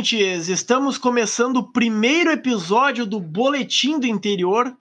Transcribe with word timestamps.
Viventes, 0.00 0.48
estamos 0.48 0.96
começando 0.96 1.58
o 1.58 1.72
primeiro 1.72 2.30
episódio 2.30 3.04
do 3.04 3.20
Boletim 3.20 4.00
do 4.00 4.06
Interior. 4.06 4.74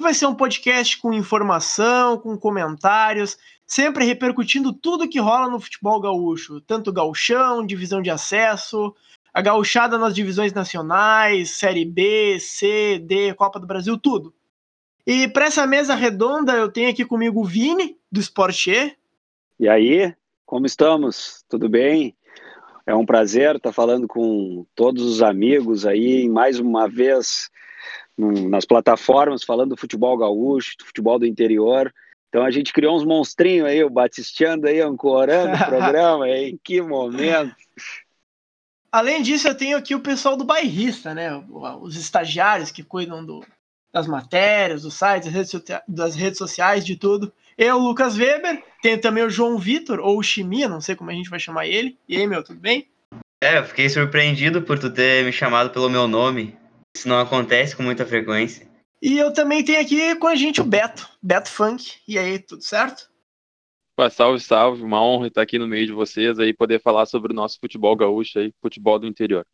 Vai 0.00 0.12
ser 0.12 0.26
um 0.26 0.34
podcast 0.34 0.98
com 1.00 1.12
informação, 1.12 2.18
com 2.18 2.36
comentários, 2.36 3.38
sempre 3.64 4.04
repercutindo 4.04 4.72
tudo 4.72 5.08
que 5.08 5.20
rola 5.20 5.48
no 5.48 5.60
futebol 5.60 6.00
gaúcho, 6.00 6.60
tanto 6.60 6.92
gauchão, 6.92 7.64
divisão 7.64 8.02
de 8.02 8.10
acesso, 8.10 8.92
a 9.32 9.40
gauchada 9.40 9.96
nas 9.96 10.12
divisões 10.12 10.52
nacionais, 10.52 11.50
Série 11.50 11.84
B, 11.84 12.38
C, 12.40 12.98
D, 12.98 13.32
Copa 13.34 13.60
do 13.60 13.68
Brasil, 13.68 13.96
tudo. 13.96 14.34
E 15.06 15.28
para 15.28 15.46
essa 15.46 15.64
mesa 15.68 15.94
redonda 15.94 16.52
eu 16.54 16.68
tenho 16.68 16.90
aqui 16.90 17.04
comigo 17.04 17.40
o 17.40 17.44
Vini, 17.44 17.96
do 18.10 18.18
Sportier. 18.18 18.96
E 19.60 19.68
aí, 19.68 20.12
como 20.44 20.66
estamos? 20.66 21.44
Tudo 21.48 21.68
bem? 21.68 22.16
É 22.86 22.94
um 22.94 23.06
prazer 23.06 23.56
estar 23.56 23.72
falando 23.72 24.06
com 24.06 24.66
todos 24.74 25.02
os 25.02 25.22
amigos 25.22 25.86
aí, 25.86 26.28
mais 26.28 26.58
uma 26.58 26.88
vez 26.88 27.50
nas 28.16 28.64
plataformas, 28.64 29.42
falando 29.42 29.70
do 29.70 29.76
futebol 29.76 30.16
gaúcho, 30.16 30.76
do 30.78 30.84
futebol 30.84 31.18
do 31.18 31.26
interior. 31.26 31.92
Então 32.28 32.44
a 32.44 32.50
gente 32.50 32.72
criou 32.72 32.96
uns 32.96 33.04
monstrinhos 33.04 33.68
aí, 33.68 33.82
o 33.82 33.90
Batistiano 33.90 34.66
aí, 34.66 34.80
ancorando 34.80 35.54
o 35.54 35.58
programa, 35.66 36.28
em 36.28 36.58
que 36.62 36.80
momento. 36.82 37.54
Além 38.92 39.22
disso, 39.22 39.48
eu 39.48 39.56
tenho 39.56 39.76
aqui 39.76 39.94
o 39.94 40.00
pessoal 40.00 40.36
do 40.36 40.44
bairrista, 40.44 41.14
né? 41.14 41.30
Os 41.80 41.96
estagiários 41.96 42.70
que 42.70 42.82
cuidam 42.82 43.24
do, 43.24 43.44
das 43.94 44.08
matérias, 44.08 44.82
dos 44.82 44.94
sites, 44.94 45.32
das 45.32 45.52
redes, 45.52 45.82
das 45.86 46.14
redes 46.16 46.38
sociais, 46.38 46.84
de 46.84 46.96
tudo. 46.96 47.32
Eu, 47.56 47.78
Lucas 47.78 48.18
Weber, 48.18 48.60
tem 48.82 48.98
também 48.98 49.22
o 49.22 49.30
João 49.30 49.56
Vitor, 49.56 50.00
ou 50.00 50.18
o 50.18 50.22
Chimia, 50.22 50.68
não 50.68 50.80
sei 50.80 50.96
como 50.96 51.10
a 51.10 51.14
gente 51.14 51.30
vai 51.30 51.38
chamar 51.38 51.68
ele. 51.68 51.96
E 52.08 52.16
aí, 52.16 52.26
meu, 52.26 52.42
tudo 52.42 52.58
bem? 52.58 52.88
É, 53.40 53.58
eu 53.58 53.64
fiquei 53.64 53.88
surpreendido 53.88 54.62
por 54.62 54.80
tu 54.80 54.90
ter 54.90 55.24
me 55.24 55.30
chamado 55.30 55.70
pelo 55.70 55.88
meu 55.88 56.08
nome. 56.08 56.58
Isso 56.96 57.08
não 57.08 57.20
acontece 57.20 57.76
com 57.76 57.84
muita 57.84 58.04
frequência. 58.04 58.66
E 59.00 59.16
eu 59.16 59.32
também 59.32 59.64
tenho 59.64 59.80
aqui 59.80 60.16
com 60.16 60.26
a 60.26 60.34
gente 60.34 60.60
o 60.60 60.64
Beto, 60.64 61.08
Beto 61.22 61.48
Funk. 61.48 61.92
E 62.08 62.18
aí, 62.18 62.40
tudo 62.40 62.64
certo? 62.64 63.08
Pô, 63.94 64.10
salve, 64.10 64.40
salve. 64.40 64.82
Uma 64.82 65.00
honra 65.00 65.28
estar 65.28 65.42
aqui 65.42 65.56
no 65.56 65.68
meio 65.68 65.86
de 65.86 65.92
vocês 65.92 66.40
aí, 66.40 66.52
poder 66.52 66.80
falar 66.82 67.06
sobre 67.06 67.32
o 67.32 67.36
nosso 67.36 67.60
futebol 67.60 67.94
gaúcho 67.94 68.40
aí, 68.40 68.52
futebol 68.60 68.98
do 68.98 69.06
interior. 69.06 69.46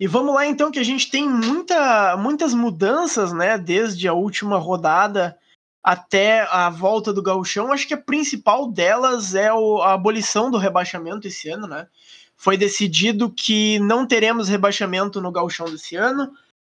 E 0.00 0.06
vamos 0.06 0.34
lá 0.34 0.46
então, 0.46 0.70
que 0.70 0.78
a 0.78 0.82
gente 0.82 1.10
tem 1.10 1.28
muita, 1.28 2.16
muitas 2.16 2.54
mudanças, 2.54 3.34
né, 3.34 3.58
desde 3.58 4.08
a 4.08 4.14
última 4.14 4.56
rodada 4.56 5.38
até 5.84 6.40
a 6.50 6.70
volta 6.70 7.12
do 7.12 7.22
gauchão, 7.22 7.70
acho 7.70 7.86
que 7.86 7.92
a 7.92 8.00
principal 8.00 8.70
delas 8.70 9.34
é 9.34 9.52
o, 9.52 9.82
a 9.82 9.92
abolição 9.92 10.50
do 10.50 10.56
rebaixamento 10.56 11.28
esse 11.28 11.50
ano, 11.50 11.66
né? 11.66 11.86
Foi 12.36 12.56
decidido 12.56 13.30
que 13.30 13.78
não 13.80 14.06
teremos 14.06 14.48
rebaixamento 14.48 15.20
no 15.20 15.30
gauchão 15.30 15.66
desse 15.70 15.96
ano. 15.96 16.32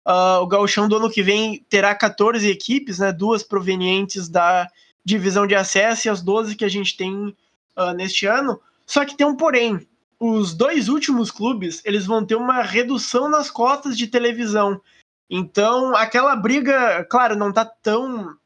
Uh, 0.07 0.41
o 0.41 0.47
gauchão 0.47 0.87
do 0.87 0.97
ano 0.97 1.09
que 1.09 1.23
vem 1.23 1.65
terá 1.69 1.93
14 1.95 2.47
equipes, 2.47 2.99
né? 2.99 3.11
Duas 3.11 3.41
provenientes 3.43 4.27
da 4.29 4.67
divisão 5.03 5.47
de 5.47 5.55
acesso 5.55 6.07
e 6.07 6.09
as 6.09 6.21
12 6.21 6.55
que 6.55 6.65
a 6.65 6.69
gente 6.69 6.95
tem 6.95 7.35
uh, 7.77 7.91
neste 7.95 8.25
ano. 8.27 8.59
Só 8.85 9.05
que 9.05 9.17
tem 9.17 9.25
um 9.25 9.35
porém. 9.35 9.87
Os 10.19 10.53
dois 10.53 10.87
últimos 10.87 11.29
clubes, 11.29 11.81
eles 11.85 12.05
vão 12.05 12.25
ter 12.25 12.35
uma 12.35 12.61
redução 12.61 13.29
nas 13.29 13.51
cotas 13.51 13.97
de 13.97 14.07
televisão. 14.07 14.81
Então, 15.29 15.95
aquela 15.95 16.35
briga, 16.35 17.03
claro, 17.05 17.35
não 17.35 17.51
tá 17.51 17.65
tão 17.65 18.37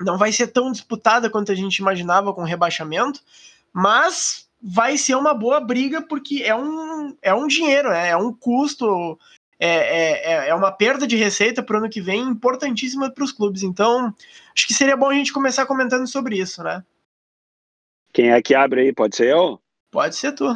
não 0.00 0.16
vai 0.16 0.32
ser 0.32 0.48
tão 0.48 0.70
disputada 0.70 1.28
quanto 1.28 1.50
a 1.50 1.54
gente 1.54 1.78
imaginava 1.78 2.32
com 2.32 2.42
o 2.42 2.46
rebaixamento, 2.46 3.20
mas 3.72 4.48
vai 4.62 4.96
ser 4.96 5.16
uma 5.16 5.34
boa 5.34 5.60
briga 5.60 6.00
porque 6.02 6.42
é 6.44 6.54
um, 6.54 7.16
é 7.22 7.34
um 7.34 7.46
dinheiro, 7.46 7.90
né? 7.90 8.08
é 8.08 8.16
um 8.16 8.32
custo, 8.32 9.18
é, 9.58 9.68
é, 9.68 10.32
é, 10.32 10.48
é 10.50 10.54
uma 10.54 10.70
perda 10.70 11.06
de 11.06 11.16
receita 11.16 11.62
para 11.62 11.76
o 11.76 11.78
ano 11.78 11.90
que 11.90 12.00
vem 12.00 12.20
importantíssima 12.22 13.10
para 13.10 13.24
os 13.24 13.32
clubes. 13.32 13.62
Então, 13.62 14.14
acho 14.54 14.66
que 14.66 14.74
seria 14.74 14.96
bom 14.96 15.10
a 15.10 15.14
gente 15.14 15.32
começar 15.32 15.66
comentando 15.66 16.06
sobre 16.06 16.38
isso, 16.38 16.62
né? 16.62 16.84
Quem 18.12 18.30
é 18.30 18.40
que 18.40 18.54
abre 18.54 18.82
aí? 18.82 18.92
Pode 18.92 19.16
ser 19.16 19.32
eu? 19.32 19.60
Pode 19.90 20.16
ser 20.16 20.32
tu. 20.32 20.46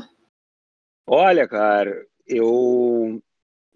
Olha, 1.06 1.46
cara, 1.48 2.06
eu 2.26 3.20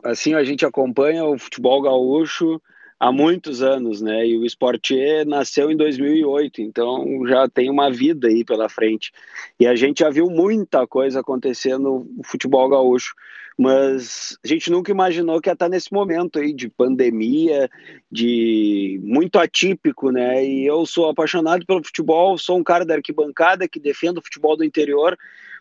assim 0.05 0.35
a 0.35 0.45
gente 0.45 0.65
acompanha 0.65 1.25
o 1.25 1.39
futebol 1.39 1.83
gaúcho 1.83 2.61
há 2.99 3.13
muitos 3.13 3.63
anos, 3.63 4.01
né? 4.01 4.27
E 4.27 4.39
o 4.39 4.45
Sportier 4.47 5.27
nasceu 5.27 5.71
em 5.71 5.77
2008, 5.77 6.63
então 6.63 7.27
já 7.27 7.49
tem 7.49 7.71
uma 7.71 7.91
vida 7.91 8.29
aí 8.29 8.45
pela 8.45 8.69
frente. 8.69 9.13
E 9.61 9.67
a 9.67 9.75
gente 9.75 10.01
já 10.01 10.11
viu 10.11 10.27
muita 10.31 10.87
coisa 10.87 11.21
acontecer 11.21 11.79
no 11.79 12.07
futebol 12.25 12.69
gaúcho, 12.69 13.15
mas 13.59 14.39
a 14.45 14.49
gente 14.49 14.71
nunca 14.71 14.91
imaginou 14.91 15.41
que 15.41 15.49
ia 15.49 15.55
estar 15.55 15.69
nesse 15.69 15.93
momento 15.93 16.39
aí 16.39 16.53
de 16.53 16.69
pandemia, 16.69 17.69
de 18.11 19.01
muito 19.03 19.39
atípico, 19.39 20.11
né? 20.11 20.45
E 20.45 20.67
eu 20.67 20.85
sou 20.87 21.09
apaixonado 21.09 21.65
pelo 21.67 21.85
futebol, 21.85 22.39
sou 22.39 22.59
um 22.59 22.65
cara 22.65 22.85
da 22.85 22.95
arquibancada 22.95 23.69
que 23.69 23.81
defende 23.81 24.19
o 24.19 24.23
futebol 24.23 24.57
do 24.57 24.65
interior, 24.65 25.17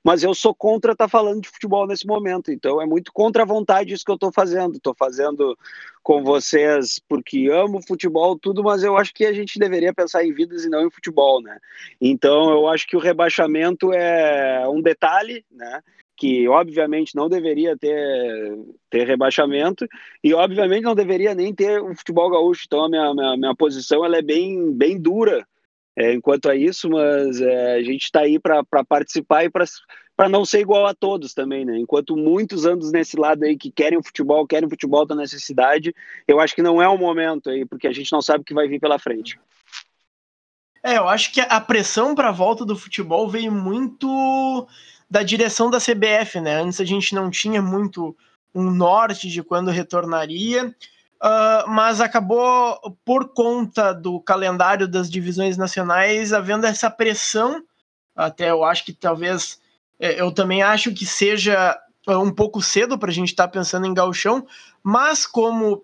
mas 0.06 0.22
eu 0.22 0.36
sou 0.36 0.54
contra 0.54 0.92
estar 0.92 1.06
tá 1.06 1.10
falando 1.10 1.42
de 1.42 1.50
futebol 1.50 1.88
nesse 1.88 2.06
momento. 2.06 2.52
Então 2.52 2.80
é 2.80 2.86
muito 2.86 3.12
contra 3.12 3.42
a 3.42 3.46
vontade 3.46 3.92
isso 3.92 4.06
que 4.06 4.12
eu 4.12 4.16
estou 4.16 4.32
fazendo. 4.32 4.76
Estou 4.76 4.94
fazendo 4.94 5.58
com 6.04 6.24
vocês 6.24 7.02
porque 7.10 7.50
amo 7.52 7.82
futebol, 7.82 8.38
tudo, 8.38 8.64
mas 8.64 8.84
eu 8.84 8.96
acho 8.96 9.12
que 9.12 9.26
a 9.26 9.34
gente 9.34 9.58
deveria 9.58 9.92
pensar 9.92 10.24
em 10.24 10.32
vidas 10.32 10.64
e 10.64 10.70
não 10.70 10.86
em 10.86 10.92
futebol, 10.92 11.42
né? 11.42 11.58
Então 12.00 12.52
eu 12.52 12.68
acho 12.68 12.86
que 12.86 12.96
o 12.96 13.00
rebaixamento 13.00 13.92
é 13.92 14.70
um 14.70 14.80
detalhe, 14.80 15.44
né? 15.50 15.82
que 16.18 16.48
obviamente 16.48 17.14
não 17.14 17.28
deveria 17.28 17.76
ter, 17.76 18.58
ter 18.90 19.06
rebaixamento 19.06 19.86
e 20.24 20.34
obviamente 20.34 20.84
não 20.84 20.96
deveria 20.96 21.36
nem 21.36 21.54
ter 21.54 21.82
o 21.82 21.94
futebol 21.94 22.30
gaúcho. 22.30 22.64
Então 22.68 22.86
a 22.86 22.90
minha, 22.90 23.14
minha, 23.14 23.36
minha 23.36 23.56
posição 23.56 24.06
ela 24.06 24.18
é 24.18 24.22
bem, 24.22 24.72
bem 24.72 24.98
dura 24.98 25.46
é, 25.96 26.14
enquanto 26.14 26.50
a 26.50 26.56
isso, 26.56 26.90
mas 26.90 27.40
é, 27.40 27.76
a 27.76 27.84
gente 27.84 28.04
está 28.04 28.22
aí 28.22 28.38
para 28.38 28.64
participar 28.88 29.46
e 29.46 29.50
para 29.50 30.30
não 30.30 30.44
ser 30.44 30.60
igual 30.60 30.86
a 30.86 30.94
todos 30.94 31.34
também, 31.34 31.64
né? 31.64 31.78
Enquanto 31.78 32.18
muitos 32.18 32.66
anos 32.66 32.92
nesse 32.92 33.18
lado 33.18 33.44
aí 33.44 33.58
que 33.58 33.72
querem 33.72 33.98
o 33.98 34.04
futebol, 34.04 34.46
querem 34.46 34.68
o 34.68 34.70
futebol 34.70 35.06
da 35.06 35.16
necessidade, 35.16 35.96
eu 36.28 36.40
acho 36.40 36.54
que 36.54 36.62
não 36.62 36.82
é 36.82 36.88
o 36.88 36.98
momento 36.98 37.50
aí, 37.50 37.66
porque 37.66 37.88
a 37.88 37.94
gente 37.94 38.12
não 38.12 38.22
sabe 38.22 38.42
o 38.42 38.46
que 38.46 38.54
vai 38.54 38.68
vir 38.68 38.80
pela 38.80 39.00
frente. 39.00 39.40
É, 40.84 40.98
eu 40.98 41.08
acho 41.08 41.34
que 41.34 41.42
a 41.42 41.60
pressão 41.60 42.14
para 42.14 42.30
a 42.30 42.34
volta 42.34 42.64
do 42.64 42.76
futebol 42.76 43.28
veio 43.28 43.52
muito 43.52 44.68
da 45.10 45.24
direção 45.24 45.70
da 45.72 45.80
CBF, 45.80 46.40
né? 46.42 46.62
Antes 46.62 46.80
a 46.80 46.86
gente 46.86 47.16
não 47.16 47.32
tinha 47.32 47.62
muito 47.62 48.16
um 48.54 48.70
norte 48.70 49.28
de 49.28 49.42
quando 49.42 49.72
retornaria. 49.72 50.76
Uh, 51.26 51.68
mas 51.68 52.02
acabou, 52.02 52.80
por 53.04 53.30
conta 53.34 53.92
do 53.92 54.20
calendário 54.20 54.88
das 54.88 55.10
divisões 55.10 55.58
nacionais, 55.58 56.32
havendo 56.32 56.68
essa 56.68 56.88
pressão. 56.88 57.64
Até 58.16 58.52
eu 58.52 58.64
acho 58.64 58.86
que 58.86 58.94
talvez. 58.94 59.60
É, 60.00 60.22
eu 60.22 60.32
também 60.32 60.62
acho 60.62 60.94
que 60.94 61.04
seja 61.04 61.76
é, 62.08 62.16
um 62.16 62.32
pouco 62.32 62.62
cedo 62.62 62.96
para 63.00 63.10
a 63.10 63.14
gente 63.14 63.30
estar 63.30 63.48
tá 63.48 63.52
pensando 63.52 63.88
em 63.88 63.94
galchão, 63.94 64.46
mas 64.84 65.26
como 65.26 65.84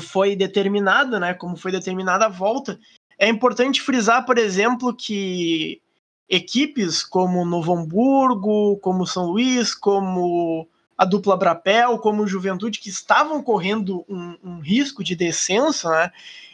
foi 0.00 0.36
determinado, 0.36 1.18
né? 1.18 1.34
Como 1.34 1.56
foi 1.56 1.72
determinada 1.72 2.26
a 2.26 2.28
volta, 2.28 2.78
é 3.18 3.28
importante 3.28 3.82
frisar, 3.82 4.24
por 4.24 4.38
exemplo, 4.38 4.94
que 4.94 5.82
equipes 6.28 7.02
como 7.02 7.44
Novo 7.44 7.74
Hamburgo, 7.74 8.78
como 8.78 9.06
São 9.08 9.26
Luís, 9.26 9.74
como 9.74 10.68
a 10.96 11.04
dupla 11.04 11.36
Brapel, 11.36 11.98
como 11.98 12.22
o 12.22 12.26
Juventude, 12.26 12.78
que 12.78 12.88
estavam 12.88 13.42
correndo 13.42 14.04
um, 14.08 14.36
um 14.42 14.58
risco 14.60 15.04
de 15.04 15.14
descenso, 15.14 15.88
né, 15.90 16.10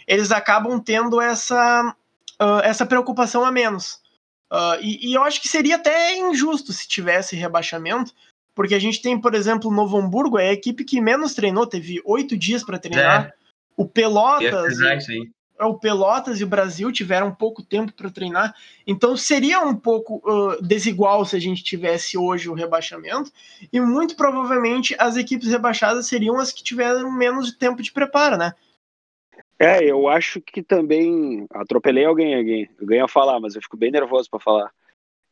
eles 0.07 0.33
acabam 0.33 0.81
tendo 0.81 1.21
essa, 1.21 1.95
uh, 2.41 2.61
essa 2.65 2.85
preocupação 2.85 3.45
a 3.45 3.53
menos. 3.53 4.01
Uh, 4.53 4.77
e, 4.83 5.11
e, 5.11 5.15
eu 5.15 5.23
acho 5.23 5.41
que 5.41 5.49
seria 5.49 5.77
até 5.77 6.17
injusto 6.17 6.73
se 6.73 6.87
tivesse 6.87 7.37
rebaixamento, 7.37 8.13
porque 8.55 8.75
a 8.75 8.79
gente 8.79 9.01
tem, 9.01 9.19
por 9.19 9.35
exemplo, 9.35 9.71
o 9.71 9.75
Novo 9.75 9.97
Hamburgo, 9.97 10.39
é 10.39 10.51
a 10.51 10.53
equipe 10.53 10.85
que 10.85 11.01
menos 11.01 11.35
treinou, 11.35 11.67
teve 11.67 12.03
oito 12.05 12.37
dias 12.37 12.63
para 12.63 12.79
treinar. 12.79 13.27
É. 13.27 13.33
O 13.75 13.87
Pelotas. 13.89 14.79
É 14.81 14.95
é, 14.95 14.99
o 15.61 15.79
Pelotas 15.79 16.41
e 16.41 16.45
o 16.45 16.49
Brasil 16.49 16.91
tiveram 16.91 17.35
pouco 17.35 17.63
tempo 17.63 17.93
para 17.93 18.11
treinar, 18.11 18.55
então 18.87 19.17
seria 19.17 19.61
um 19.61 19.75
pouco 19.75 20.17
uh, 20.29 20.63
desigual 20.63 21.25
se 21.25 21.37
a 21.37 21.41
gente 21.41 21.63
tivesse 21.63 22.19
hoje 22.19 22.49
o 22.49 22.55
rebaixamento, 22.55 23.31
e 23.73 23.81
muito 23.81 24.17
provavelmente 24.17 24.95
as 24.99 25.17
equipes 25.17 25.49
rebaixadas 25.49 26.07
seriam 26.07 26.39
as 26.39 26.53
que 26.53 26.63
tiveram 26.63 27.11
menos 27.13 27.53
tempo 27.53 27.83
de 27.83 27.93
preparo, 27.93 28.37
né? 28.37 28.53
É, 29.59 29.85
eu 29.85 30.09
acho 30.09 30.41
que 30.41 30.61
também 30.61 31.47
atropelei 31.55 32.05
alguém, 32.05 32.37
alguém, 32.37 32.69
eu 32.81 32.87
ganho 32.87 33.05
a 33.05 33.09
falar, 33.09 33.39
mas 33.39 33.55
eu 33.55 33.63
fico 33.63 33.77
bem 33.77 33.93
nervoso 33.93 34.29
para 34.29 34.41
falar. 34.41 34.73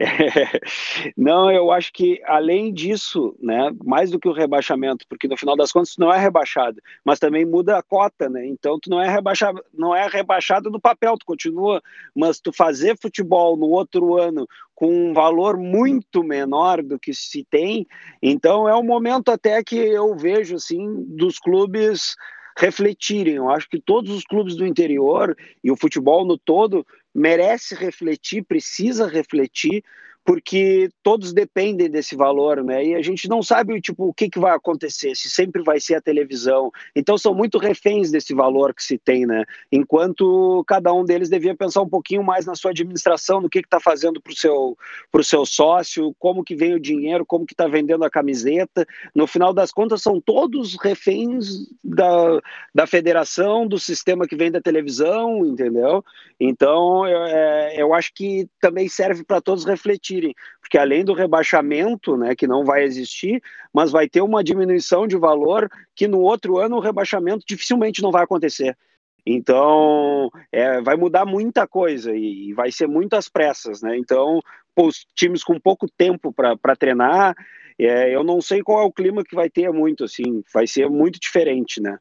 Não, 1.16 1.50
eu 1.50 1.70
acho 1.70 1.92
que 1.92 2.22
além 2.24 2.72
disso, 2.72 3.36
né, 3.40 3.70
mais 3.84 4.10
do 4.10 4.18
que 4.18 4.28
o 4.28 4.32
rebaixamento, 4.32 5.04
porque 5.06 5.28
no 5.28 5.36
final 5.36 5.54
das 5.54 5.70
contas 5.70 5.94
tu 5.94 6.00
não 6.00 6.12
é 6.12 6.18
rebaixado, 6.18 6.80
mas 7.04 7.18
também 7.18 7.44
muda 7.44 7.76
a 7.76 7.82
cota, 7.82 8.28
né? 8.28 8.46
Então 8.46 8.78
tu 8.80 8.88
não 8.88 9.00
é 9.00 9.08
rebaixado, 9.08 9.62
não 9.74 9.94
é 9.94 10.06
rebaixado 10.08 10.70
no 10.70 10.80
papel, 10.80 11.18
tu 11.18 11.26
continua, 11.26 11.82
mas 12.14 12.40
tu 12.40 12.50
fazer 12.52 12.96
futebol 12.98 13.56
no 13.56 13.66
outro 13.66 14.16
ano 14.16 14.46
com 14.74 15.10
um 15.10 15.12
valor 15.12 15.58
muito 15.58 16.24
menor 16.24 16.82
do 16.82 16.98
que 16.98 17.12
se 17.12 17.44
tem, 17.50 17.86
então 18.22 18.66
é 18.66 18.74
um 18.74 18.82
momento 18.82 19.30
até 19.30 19.62
que 19.62 19.76
eu 19.76 20.16
vejo 20.16 20.56
assim 20.56 21.04
dos 21.08 21.38
clubes 21.38 22.16
refletirem. 22.56 23.34
Eu 23.34 23.50
acho 23.50 23.68
que 23.68 23.80
todos 23.80 24.10
os 24.10 24.24
clubes 24.24 24.56
do 24.56 24.66
interior 24.66 25.36
e 25.62 25.70
o 25.70 25.76
futebol 25.76 26.24
no 26.24 26.38
todo 26.38 26.86
merece 27.14 27.74
refletir, 27.74 28.44
precisa 28.44 29.08
refletir 29.08 29.82
porque 30.30 30.88
todos 31.02 31.32
dependem 31.32 31.90
desse 31.90 32.14
valor, 32.14 32.62
né? 32.62 32.84
E 32.84 32.94
a 32.94 33.02
gente 33.02 33.28
não 33.28 33.42
sabe 33.42 33.80
tipo 33.80 34.06
o 34.06 34.14
que, 34.14 34.30
que 34.30 34.38
vai 34.38 34.54
acontecer, 34.54 35.16
se 35.16 35.28
sempre 35.28 35.60
vai 35.60 35.80
ser 35.80 35.96
a 35.96 36.00
televisão. 36.00 36.70
Então 36.94 37.18
são 37.18 37.34
muito 37.34 37.58
reféns 37.58 38.12
desse 38.12 38.32
valor 38.32 38.72
que 38.72 38.80
se 38.80 38.96
tem, 38.96 39.26
né? 39.26 39.44
Enquanto 39.72 40.62
cada 40.68 40.94
um 40.94 41.04
deles 41.04 41.28
devia 41.28 41.56
pensar 41.56 41.82
um 41.82 41.88
pouquinho 41.88 42.22
mais 42.22 42.46
na 42.46 42.54
sua 42.54 42.70
administração, 42.70 43.40
no 43.40 43.50
que 43.50 43.58
está 43.58 43.80
fazendo 43.80 44.20
para 44.20 44.32
o 44.32 44.36
seu 44.36 44.78
pro 45.10 45.24
seu 45.24 45.44
sócio, 45.44 46.14
como 46.16 46.44
que 46.44 46.54
vem 46.54 46.74
o 46.74 46.80
dinheiro, 46.80 47.26
como 47.26 47.44
que 47.44 47.52
está 47.52 47.66
vendendo 47.66 48.04
a 48.04 48.10
camiseta. 48.10 48.86
No 49.12 49.26
final 49.26 49.52
das 49.52 49.72
contas 49.72 50.00
são 50.00 50.20
todos 50.20 50.76
reféns 50.80 51.66
da, 51.82 52.40
da 52.72 52.86
federação, 52.86 53.66
do 53.66 53.80
sistema 53.80 54.28
que 54.28 54.36
vem 54.36 54.52
da 54.52 54.60
televisão, 54.60 55.44
entendeu? 55.44 56.04
Então 56.38 57.04
eu, 57.08 57.24
é, 57.24 57.82
eu 57.82 57.92
acho 57.92 58.14
que 58.14 58.48
também 58.60 58.88
serve 58.88 59.24
para 59.24 59.40
todos 59.40 59.64
refletir 59.64 60.19
porque 60.60 60.78
além 60.78 61.04
do 61.04 61.12
rebaixamento, 61.12 62.16
né, 62.16 62.34
que 62.34 62.46
não 62.46 62.64
vai 62.64 62.84
existir, 62.84 63.42
mas 63.72 63.90
vai 63.90 64.08
ter 64.08 64.20
uma 64.20 64.42
diminuição 64.42 65.06
de 65.06 65.16
valor 65.16 65.68
que 65.94 66.06
no 66.06 66.20
outro 66.20 66.58
ano 66.58 66.76
o 66.76 66.80
rebaixamento 66.80 67.44
dificilmente 67.46 68.02
não 68.02 68.10
vai 68.10 68.24
acontecer. 68.24 68.76
Então, 69.24 70.30
é, 70.50 70.80
vai 70.80 70.96
mudar 70.96 71.26
muita 71.26 71.66
coisa 71.66 72.14
e, 72.14 72.52
vai 72.54 72.72
ser 72.72 72.86
muitas 72.86 73.28
pressas, 73.28 73.82
né? 73.82 73.96
Então, 73.96 74.40
pô, 74.74 74.86
os 74.86 75.06
times 75.14 75.44
com 75.44 75.60
pouco 75.60 75.86
tempo 75.88 76.32
para 76.32 76.76
treinar, 76.76 77.34
é, 77.78 78.14
eu 78.14 78.24
não 78.24 78.40
sei 78.40 78.62
qual 78.62 78.82
é 78.82 78.84
o 78.84 78.92
clima 78.92 79.24
que 79.24 79.34
vai 79.34 79.48
ter 79.50 79.70
muito, 79.70 80.04
assim, 80.04 80.42
vai 80.52 80.66
ser 80.66 80.88
muito 80.88 81.20
diferente, 81.20 81.80
né? 81.80 81.98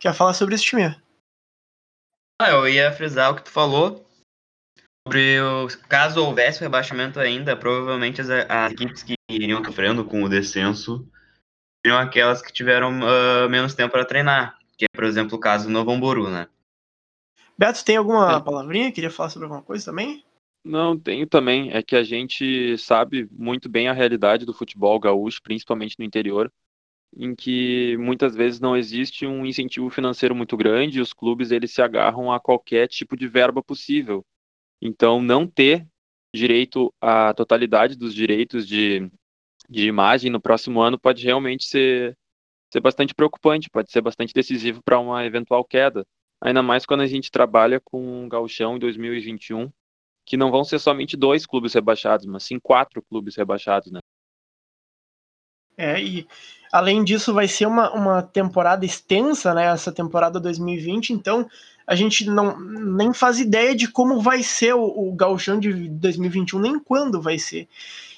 Quer 0.00 0.14
falar 0.14 0.34
sobre 0.34 0.54
esse 0.54 0.64
time? 0.64 0.94
Ah, 2.40 2.50
eu 2.50 2.68
ia 2.68 2.92
frisar 2.92 3.32
o 3.32 3.36
que 3.36 3.44
tu 3.44 3.50
falou, 3.50 4.04
sobre 5.06 5.38
o, 5.40 5.68
caso 5.86 6.24
houvesse 6.24 6.60
o 6.60 6.62
rebaixamento 6.62 7.20
ainda, 7.20 7.54
provavelmente 7.56 8.20
as, 8.20 8.30
as, 8.30 8.72
equipes 8.72 9.02
que 9.02 9.14
iriam 9.28 9.62
sofrendo 9.62 10.04
com 10.04 10.22
o 10.22 10.28
descenso 10.28 11.06
seriam 11.84 12.00
aquelas 12.00 12.40
que 12.40 12.52
tiveram 12.52 12.90
uh, 13.00 13.48
menos 13.50 13.74
tempo 13.74 13.92
para 13.92 14.06
treinar, 14.06 14.58
que 14.78 14.86
é, 14.86 14.88
por 14.94 15.04
exemplo, 15.04 15.36
o 15.36 15.40
caso 15.40 15.66
do 15.66 15.70
Novo 15.70 15.92
Hamburgo, 15.92 16.30
né? 16.30 16.48
Beto, 17.56 17.84
tem 17.84 17.98
alguma 17.98 18.38
é. 18.38 18.40
palavrinha? 18.40 18.90
Queria 18.90 19.10
falar 19.10 19.28
sobre 19.28 19.44
alguma 19.44 19.62
coisa 19.62 19.84
também? 19.84 20.24
Não, 20.64 20.98
tenho 20.98 21.26
também. 21.26 21.70
É 21.70 21.82
que 21.82 21.94
a 21.94 22.02
gente 22.02 22.76
sabe 22.78 23.28
muito 23.30 23.68
bem 23.68 23.86
a 23.86 23.92
realidade 23.92 24.46
do 24.46 24.54
futebol 24.54 24.98
gaúcho, 24.98 25.42
principalmente 25.42 25.96
no 25.98 26.04
interior, 26.04 26.50
em 27.14 27.34
que 27.34 27.96
muitas 27.98 28.34
vezes 28.34 28.58
não 28.58 28.74
existe 28.74 29.26
um 29.26 29.44
incentivo 29.44 29.90
financeiro 29.90 30.34
muito 30.34 30.56
grande 30.56 30.98
e 30.98 31.02
os 31.02 31.12
clubes 31.12 31.50
eles 31.50 31.70
se 31.72 31.82
agarram 31.82 32.32
a 32.32 32.40
qualquer 32.40 32.88
tipo 32.88 33.14
de 33.14 33.28
verba 33.28 33.62
possível. 33.62 34.24
Então, 34.84 35.22
não 35.22 35.46
ter 35.46 35.86
direito 36.34 36.92
à 37.00 37.32
totalidade 37.32 37.96
dos 37.96 38.14
direitos 38.14 38.68
de, 38.68 39.10
de 39.68 39.86
imagem 39.86 40.30
no 40.30 40.40
próximo 40.40 40.82
ano 40.82 40.98
pode 40.98 41.24
realmente 41.24 41.64
ser, 41.64 42.14
ser 42.70 42.80
bastante 42.80 43.14
preocupante, 43.14 43.70
pode 43.70 43.90
ser 43.90 44.02
bastante 44.02 44.34
decisivo 44.34 44.82
para 44.84 44.98
uma 44.98 45.24
eventual 45.24 45.64
queda. 45.64 46.04
Ainda 46.42 46.62
mais 46.62 46.84
quando 46.84 47.00
a 47.00 47.06
gente 47.06 47.30
trabalha 47.30 47.80
com 47.82 48.24
um 48.24 48.28
gauchão 48.28 48.76
em 48.76 48.78
2021, 48.78 49.70
que 50.26 50.36
não 50.36 50.50
vão 50.50 50.64
ser 50.64 50.78
somente 50.78 51.16
dois 51.16 51.46
clubes 51.46 51.72
rebaixados, 51.72 52.26
mas 52.26 52.44
sim 52.44 52.58
quatro 52.58 53.02
clubes 53.02 53.36
rebaixados, 53.36 53.90
né? 53.90 54.00
É, 55.76 56.00
e 56.00 56.26
além 56.72 57.02
disso 57.02 57.32
vai 57.32 57.48
ser 57.48 57.66
uma, 57.66 57.90
uma 57.92 58.22
temporada 58.22 58.84
extensa, 58.84 59.54
né, 59.54 59.66
essa 59.66 59.90
temporada 59.90 60.38
2020, 60.38 61.12
então 61.12 61.48
a 61.86 61.94
gente 61.94 62.28
não 62.28 62.58
nem 62.58 63.12
faz 63.12 63.38
ideia 63.38 63.74
de 63.74 63.88
como 63.88 64.20
vai 64.20 64.42
ser 64.42 64.74
o, 64.74 64.84
o 64.84 65.12
gauchão 65.14 65.58
de 65.58 65.88
2021, 65.88 66.58
nem 66.58 66.78
quando 66.78 67.20
vai 67.20 67.38
ser. 67.38 67.68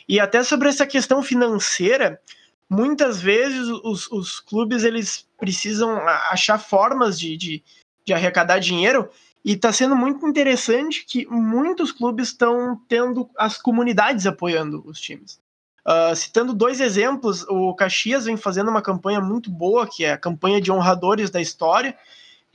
E 0.09 0.21
até 0.21 0.43
sobre 0.45 0.69
essa 0.69 0.87
questão 0.87 1.23
financeira, 1.23 2.21
muitas 2.69 3.21
vezes 3.21 3.69
os, 3.83 4.11
os 4.11 4.41
clubes 4.41 4.85
eles 4.85 5.27
precisam 5.39 5.99
achar 6.31 6.59
formas 6.59 7.19
de, 7.19 7.37
de, 7.37 7.65
de 8.05 8.13
arrecadar 8.13 8.59
dinheiro 8.59 9.09
e 9.45 9.53
está 9.53 9.73
sendo 9.73 9.95
muito 9.95 10.27
interessante 10.27 11.05
que 11.05 11.27
muitos 11.27 11.93
clubes 11.93 12.29
estão 12.29 12.81
tendo 12.89 13.29
as 13.37 13.57
comunidades 13.59 14.27
apoiando 14.27 14.83
os 14.87 15.01
times. 15.01 15.41
Uh, 15.87 16.17
citando 16.17 16.53
dois 16.53 16.81
exemplos, 16.81 17.45
o 17.49 17.73
Caxias 17.73 18.25
vem 18.25 18.37
fazendo 18.37 18.71
uma 18.71 18.83
campanha 18.83 19.21
muito 19.21 19.49
boa, 19.49 19.87
que 19.89 20.05
é 20.05 20.13
a 20.13 20.19
campanha 20.19 20.61
de 20.61 20.73
honradores 20.73 21.31
da 21.31 21.41
história, 21.41 21.97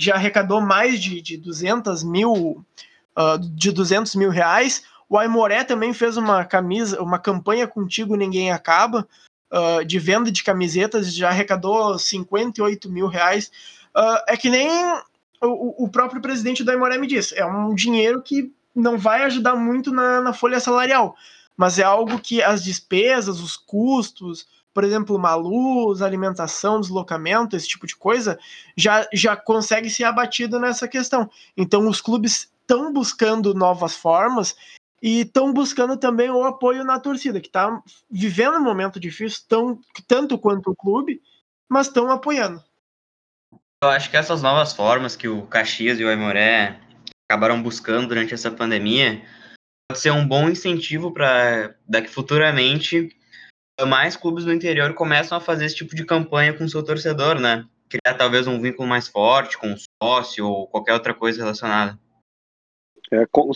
já 0.03 0.15
arrecadou 0.15 0.62
mais 0.62 1.00
de, 1.00 1.21
de 1.21 1.38
200 1.38 2.03
mil 2.03 2.65
uh, 3.18 3.38
de 3.39 3.71
200 3.71 4.15
mil 4.15 4.30
reais. 4.30 4.83
O 5.07 5.18
Aimoré 5.18 5.63
também 5.63 5.94
fez 5.94 6.18
uma 6.18 6.44
camisa, 6.45 7.01
uma 7.01 7.19
campanha 7.19 7.68
contigo 7.68 8.15
ninguém 8.15 8.51
acaba 8.51 9.07
uh, 9.51 9.86
de 9.86 10.00
venda 10.00 10.31
de 10.31 10.44
camisetas, 10.44 11.13
já 11.13 11.30
arrecadou 11.30 11.98
58 12.00 12.89
mil 12.89 13.07
reais. 13.07 13.51
Uh, 13.95 14.24
é 14.27 14.38
que 14.38 14.50
nem 14.50 14.69
o, 15.42 15.86
o, 15.86 15.89
próprio 15.89 16.21
presidente 16.21 16.63
do 16.63 16.71
Aimoré 16.71 16.98
me 16.98 17.07
disse, 17.07 17.38
é 17.38 17.45
um 17.45 17.75
dinheiro 17.75 18.21
que 18.21 18.51
não 18.74 18.98
vai 18.98 19.24
ajudar 19.24 19.56
muito 19.56 19.92
na, 19.92 20.21
na 20.21 20.33
folha 20.33 20.59
salarial, 20.59 21.15
mas 21.57 21.77
é 21.77 21.83
algo 21.83 22.19
que 22.19 22.42
as 22.42 22.63
despesas, 22.63 23.39
os 23.42 23.57
custos, 23.57 24.48
por 24.73 24.83
exemplo, 24.83 25.15
uma 25.15 25.35
luz, 25.35 26.01
alimentação, 26.01 26.79
deslocamento, 26.79 27.56
esse 27.56 27.68
tipo 27.68 27.85
de 27.85 27.95
coisa, 27.95 28.39
já, 28.75 29.07
já 29.13 29.35
consegue 29.35 29.89
ser 29.89 30.06
abatido 30.06 30.59
nessa 30.59 30.88
questão. 30.88 31.29
Então, 31.57 31.88
os 31.88 32.00
clubes 32.00 32.51
estão 32.62 32.91
buscando 32.94 33.53
novas 33.53 33.95
formas 33.95 34.56
e 35.01 35.21
estão 35.21 35.51
buscando 35.51 35.97
também 35.97 36.29
o 36.29 36.44
apoio 36.44 36.83
na 36.83 37.00
torcida, 37.00 37.41
que 37.41 37.47
está 37.47 37.81
vivendo 38.09 38.57
um 38.57 38.63
momento 38.63 39.00
difícil, 39.00 39.44
tão, 39.47 39.79
tanto 40.07 40.38
quanto 40.38 40.71
o 40.71 40.75
clube, 40.75 41.21
mas 41.67 41.88
estão 41.88 42.09
apoiando. 42.12 42.63
Eu 43.84 43.89
acho 43.89 44.12
que 44.12 44.17
essas 44.17 44.43
novas 44.43 44.74
formas 44.74 45.15
que 45.15 45.27
o 45.27 45.41
Caxias 45.48 46.00
e 46.00 46.03
o 46.03 46.10
Aimoré 46.10 46.79
acabaram 47.27 47.62
buscando 47.62 48.07
durante 48.07 48.34
essa 48.34 48.51
pandemia 48.51 49.25
pode 49.89 50.00
ser 50.00 50.12
um 50.12 50.27
bom 50.27 50.50
incentivo 50.50 51.12
para 51.12 51.75
daqui 51.88 52.07
futuramente 52.07 53.10
mais 53.88 54.15
clubes 54.15 54.45
do 54.45 54.53
interior 54.53 54.93
começam 54.93 55.38
a 55.38 55.41
fazer 55.41 55.65
esse 55.65 55.75
tipo 55.75 55.95
de 55.95 56.05
campanha 56.05 56.53
com 56.53 56.63
o 56.63 56.69
seu 56.69 56.83
torcedor, 56.83 57.39
né? 57.39 57.65
Criar 57.89 58.15
talvez 58.15 58.47
um 58.47 58.61
vínculo 58.61 58.88
mais 58.88 59.07
forte 59.07 59.57
com 59.57 59.73
o 59.73 59.77
sócio 60.01 60.47
ou 60.47 60.67
qualquer 60.67 60.93
outra 60.93 61.13
coisa 61.13 61.41
relacionada. 61.41 62.00
É, 63.11 63.25
com, 63.29 63.51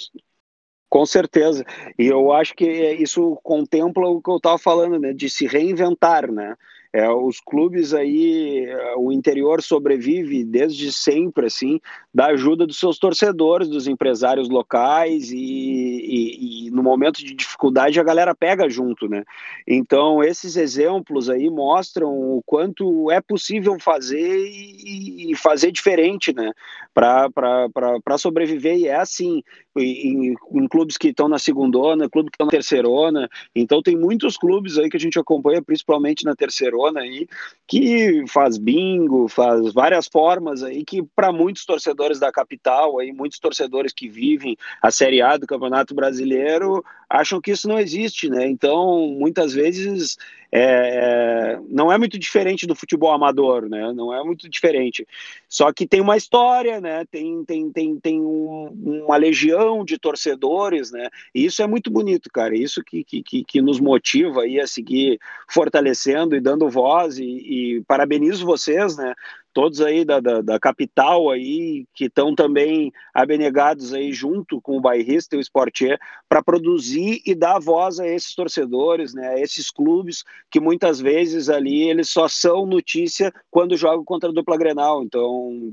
com 0.90 1.06
certeza. 1.06 1.66
E 1.98 2.08
eu 2.08 2.34
acho 2.34 2.54
que 2.54 2.66
isso 2.66 3.40
contempla 3.44 4.08
o 4.08 4.22
que 4.22 4.30
eu 4.30 4.38
estava 4.38 4.58
falando, 4.58 5.00
né? 5.00 5.14
De 5.14 5.30
se 5.30 5.48
reinventar, 5.48 6.32
né? 6.32 6.56
É, 6.96 7.10
os 7.10 7.42
clubes 7.42 7.94
aí, 7.94 8.70
o 8.96 9.12
interior 9.12 9.62
sobrevive 9.62 10.46
desde 10.46 10.94
sempre, 10.94 11.48
assim, 11.48 11.78
da 12.14 12.28
ajuda 12.28 12.66
dos 12.66 12.80
seus 12.80 12.98
torcedores, 12.98 13.68
dos 13.68 13.86
empresários 13.86 14.48
locais 14.48 15.30
e, 15.30 15.36
e, 15.36 16.68
e, 16.68 16.72
no 16.72 16.82
momento 16.82 17.18
de 17.18 17.34
dificuldade 17.34 18.00
a 18.00 18.04
galera 18.04 18.34
pega 18.34 18.70
junto, 18.70 19.10
né? 19.10 19.26
Então 19.68 20.24
esses 20.24 20.56
exemplos 20.56 21.30
aí 21.30 21.50
mostram 21.50 22.14
o 22.14 22.42
quanto 22.46 23.12
é 23.12 23.20
possível 23.20 23.78
fazer 23.78 24.48
e, 24.48 25.32
e 25.32 25.36
fazer 25.36 25.74
diferente, 25.74 26.34
né? 26.34 26.54
Para 26.94 28.18
sobreviver 28.18 28.78
e 28.78 28.88
é 28.88 28.96
assim 28.96 29.44
em, 29.78 30.34
em 30.54 30.68
clubes 30.70 30.96
que 30.98 31.10
estão 31.10 31.28
na 31.28 31.40
segundona, 31.40 32.10
clubes 32.10 32.30
que 32.30 32.36
estão 32.36 32.48
na 32.48 32.52
terceirona. 32.52 33.30
Então 33.54 33.82
tem 33.82 33.98
muitos 33.98 34.38
clubes 34.38 34.78
aí 34.78 34.90
que 34.90 34.96
a 34.96 35.00
gente 35.00 35.20
acompanha, 35.20 35.62
principalmente 35.62 36.24
na 36.24 36.34
terceirona 36.34 36.85
aí, 36.96 37.28
que 37.68 38.24
faz 38.28 38.58
bingo, 38.58 39.28
faz 39.28 39.74
várias 39.74 40.08
formas 40.08 40.64
aí 40.64 40.84
que 40.86 41.02
para 41.02 41.32
muitos 41.32 41.66
torcedores 41.66 42.20
da 42.20 42.32
capital 42.32 43.00
aí, 43.00 43.12
muitos 43.12 43.40
torcedores 43.40 43.94
que 43.94 44.08
vivem 44.08 44.58
a 44.82 44.92
Série 44.92 45.22
A 45.22 45.38
do 45.38 45.48
Campeonato 45.48 45.96
Brasileiro, 45.96 46.84
acham 47.10 47.40
que 47.42 47.52
isso 47.52 47.68
não 47.68 47.80
existe, 47.80 48.30
né? 48.30 48.48
Então, 48.48 49.08
muitas 49.18 49.54
vezes 49.54 50.18
é, 50.52 51.60
não 51.70 51.92
é 51.92 51.98
muito 51.98 52.18
diferente 52.18 52.66
do 52.66 52.76
futebol 52.76 53.12
amador, 53.12 53.68
né? 53.68 53.92
Não 53.94 54.14
é 54.14 54.24
muito 54.24 54.48
diferente. 54.50 55.06
Só 55.50 55.72
que 55.74 55.88
tem 55.88 56.02
uma 56.02 56.18
história, 56.18 56.80
né? 56.80 57.06
Tem, 57.12 57.44
tem, 57.44 57.72
tem, 57.72 58.00
tem 58.00 58.22
um, 58.22 59.04
uma 59.06 59.18
legião 59.18 59.84
de 59.84 59.98
torcedores, 59.98 60.92
né? 60.92 61.10
E 61.34 61.46
isso 61.46 61.62
é 61.62 61.68
muito 61.68 61.92
bonito, 61.92 62.30
cara. 62.32 62.56
Isso 62.56 62.84
que, 62.84 63.04
que, 63.04 63.44
que 63.44 63.62
nos 63.62 63.80
motiva 63.80 64.44
aí 64.44 64.60
a 64.60 64.68
seguir 64.68 65.20
fortalecendo 65.50 66.36
e 66.36 66.42
dando 66.42 66.70
voz. 66.70 67.20
E, 67.20 67.26
e 67.26 67.84
parabenizo 67.88 68.46
vocês, 68.46 68.96
né? 68.98 69.14
Todos 69.56 69.80
aí 69.80 70.04
da, 70.04 70.20
da, 70.20 70.42
da 70.42 70.60
capital 70.60 71.32
aí 71.32 71.86
que 71.94 72.06
estão 72.06 72.36
também 72.36 72.92
abnegados 73.14 73.94
aí 73.94 74.12
junto 74.12 74.60
com 74.60 74.76
o 74.76 74.82
bairrista 74.82 75.34
e 75.34 75.40
o 75.40 75.42
Sportier 75.42 75.98
para 76.28 76.44
produzir 76.44 77.22
e 77.26 77.34
dar 77.34 77.58
voz 77.58 77.98
a 77.98 78.06
esses 78.06 78.36
torcedores, 78.36 79.14
né, 79.14 79.30
a 79.30 79.40
esses 79.40 79.72
clubes 79.72 80.26
que 80.52 80.60
muitas 80.60 81.00
vezes 81.00 81.48
ali 81.48 81.90
eles 81.90 82.10
só 82.10 82.28
são 82.28 82.66
notícia 82.66 83.34
quando 83.50 83.78
jogam 83.78 84.04
contra 84.04 84.30
a 84.30 84.34
dupla 84.34 84.58
Grenal. 84.58 85.02
Então, 85.04 85.70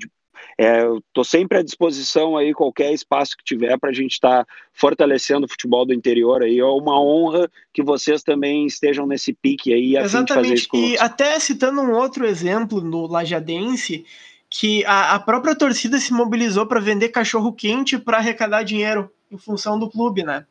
é, 0.59 0.83
eu 0.83 0.99
estou 0.99 1.25
sempre 1.25 1.59
à 1.59 1.63
disposição 1.63 2.37
aí, 2.37 2.53
qualquer 2.53 2.93
espaço 2.93 3.37
que 3.37 3.45
tiver 3.45 3.79
para 3.79 3.91
a 3.91 3.93
gente 3.93 4.13
estar 4.13 4.45
tá 4.45 4.53
fortalecendo 4.73 5.47
o 5.47 5.49
futebol 5.49 5.87
do 5.87 5.95
interior 5.95 6.43
aí. 6.43 6.59
É 6.59 6.65
uma 6.65 7.01
honra 7.01 7.51
que 7.73 7.83
vocês 7.83 8.23
também 8.23 8.67
estejam 8.67 9.07
nesse 9.07 9.33
pique 9.33 9.73
aí. 9.73 9.97
Exatamente. 9.97 10.69
e 10.75 10.99
até 10.99 11.39
citando 11.41 11.81
um 11.81 11.93
outro 11.93 12.27
exemplo 12.27 12.81
no 12.81 13.07
Lajadense, 13.07 14.05
que 14.49 14.85
a, 14.85 15.15
a 15.15 15.21
própria 15.21 15.55
torcida 15.55 15.99
se 15.99 16.13
mobilizou 16.13 16.67
para 16.67 16.81
vender 16.81 17.09
cachorro 17.09 17.53
quente 17.53 17.99
para 17.99 18.19
arrecadar 18.19 18.63
dinheiro 18.63 19.11
em 19.31 19.39
função 19.39 19.79
do 19.79 19.89
clube, 19.89 20.23
né? 20.23 20.45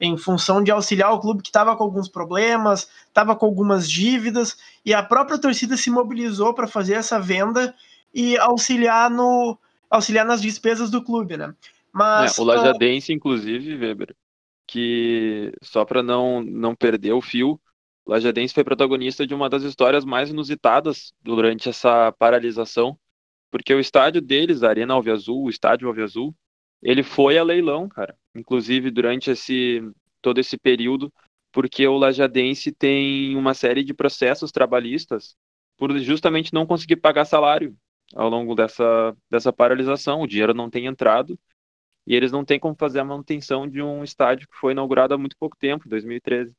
Em 0.00 0.16
função 0.16 0.64
de 0.64 0.70
auxiliar 0.70 1.12
o 1.12 1.20
clube 1.20 1.42
que 1.42 1.50
estava 1.50 1.76
com 1.76 1.84
alguns 1.84 2.08
problemas, 2.08 2.88
estava 3.06 3.36
com 3.36 3.46
algumas 3.46 3.88
dívidas, 3.88 4.56
e 4.84 4.92
a 4.92 5.02
própria 5.02 5.38
torcida 5.38 5.76
se 5.76 5.90
mobilizou 5.90 6.54
para 6.54 6.66
fazer 6.66 6.94
essa 6.94 7.20
venda 7.20 7.74
e 8.12 8.36
auxiliar 8.38 9.10
no 9.10 9.58
auxiliar 9.90 10.24
nas 10.24 10.40
despesas 10.40 10.90
do 10.90 11.02
clube, 11.02 11.36
né? 11.36 11.54
Mas 11.92 12.38
é, 12.38 12.40
o 12.40 12.44
Lajadense, 12.44 13.12
inclusive, 13.12 13.76
Weber, 13.76 14.16
que 14.66 15.52
só 15.62 15.84
para 15.84 16.02
não 16.02 16.42
não 16.42 16.74
perder 16.74 17.12
o 17.12 17.20
fio, 17.20 17.60
o 18.04 18.10
Lajadense 18.10 18.54
foi 18.54 18.64
protagonista 18.64 19.26
de 19.26 19.34
uma 19.34 19.48
das 19.48 19.62
histórias 19.62 20.04
mais 20.04 20.30
inusitadas 20.30 21.12
durante 21.22 21.68
essa 21.68 22.10
paralisação, 22.12 22.98
porque 23.50 23.74
o 23.74 23.80
estádio 23.80 24.20
deles, 24.20 24.62
a 24.62 24.68
Arena 24.68 24.94
Alviazul, 24.94 25.44
o 25.44 25.50
estádio 25.50 25.88
Alviazul, 25.88 26.34
ele 26.82 27.02
foi 27.02 27.36
a 27.38 27.44
leilão, 27.44 27.88
cara. 27.88 28.16
Inclusive 28.34 28.90
durante 28.90 29.30
esse 29.30 29.82
todo 30.22 30.38
esse 30.38 30.56
período, 30.56 31.12
porque 31.52 31.86
o 31.86 31.98
Lajadense 31.98 32.72
tem 32.72 33.36
uma 33.36 33.54
série 33.54 33.84
de 33.84 33.92
processos 33.92 34.50
trabalhistas 34.50 35.36
por 35.76 35.96
justamente 35.98 36.54
não 36.54 36.64
conseguir 36.64 36.96
pagar 36.96 37.24
salário 37.24 37.76
ao 38.14 38.28
longo 38.28 38.54
dessa, 38.54 39.16
dessa 39.30 39.52
paralisação. 39.52 40.20
O 40.20 40.26
dinheiro 40.26 40.54
não 40.54 40.70
tem 40.70 40.86
entrado 40.86 41.38
e 42.06 42.14
eles 42.14 42.32
não 42.32 42.44
têm 42.44 42.58
como 42.58 42.74
fazer 42.74 43.00
a 43.00 43.04
manutenção 43.04 43.68
de 43.68 43.80
um 43.80 44.02
estádio 44.02 44.48
que 44.48 44.56
foi 44.56 44.72
inaugurado 44.72 45.14
há 45.14 45.18
muito 45.18 45.36
pouco 45.38 45.56
tempo, 45.56 45.88
2013. 45.88 46.52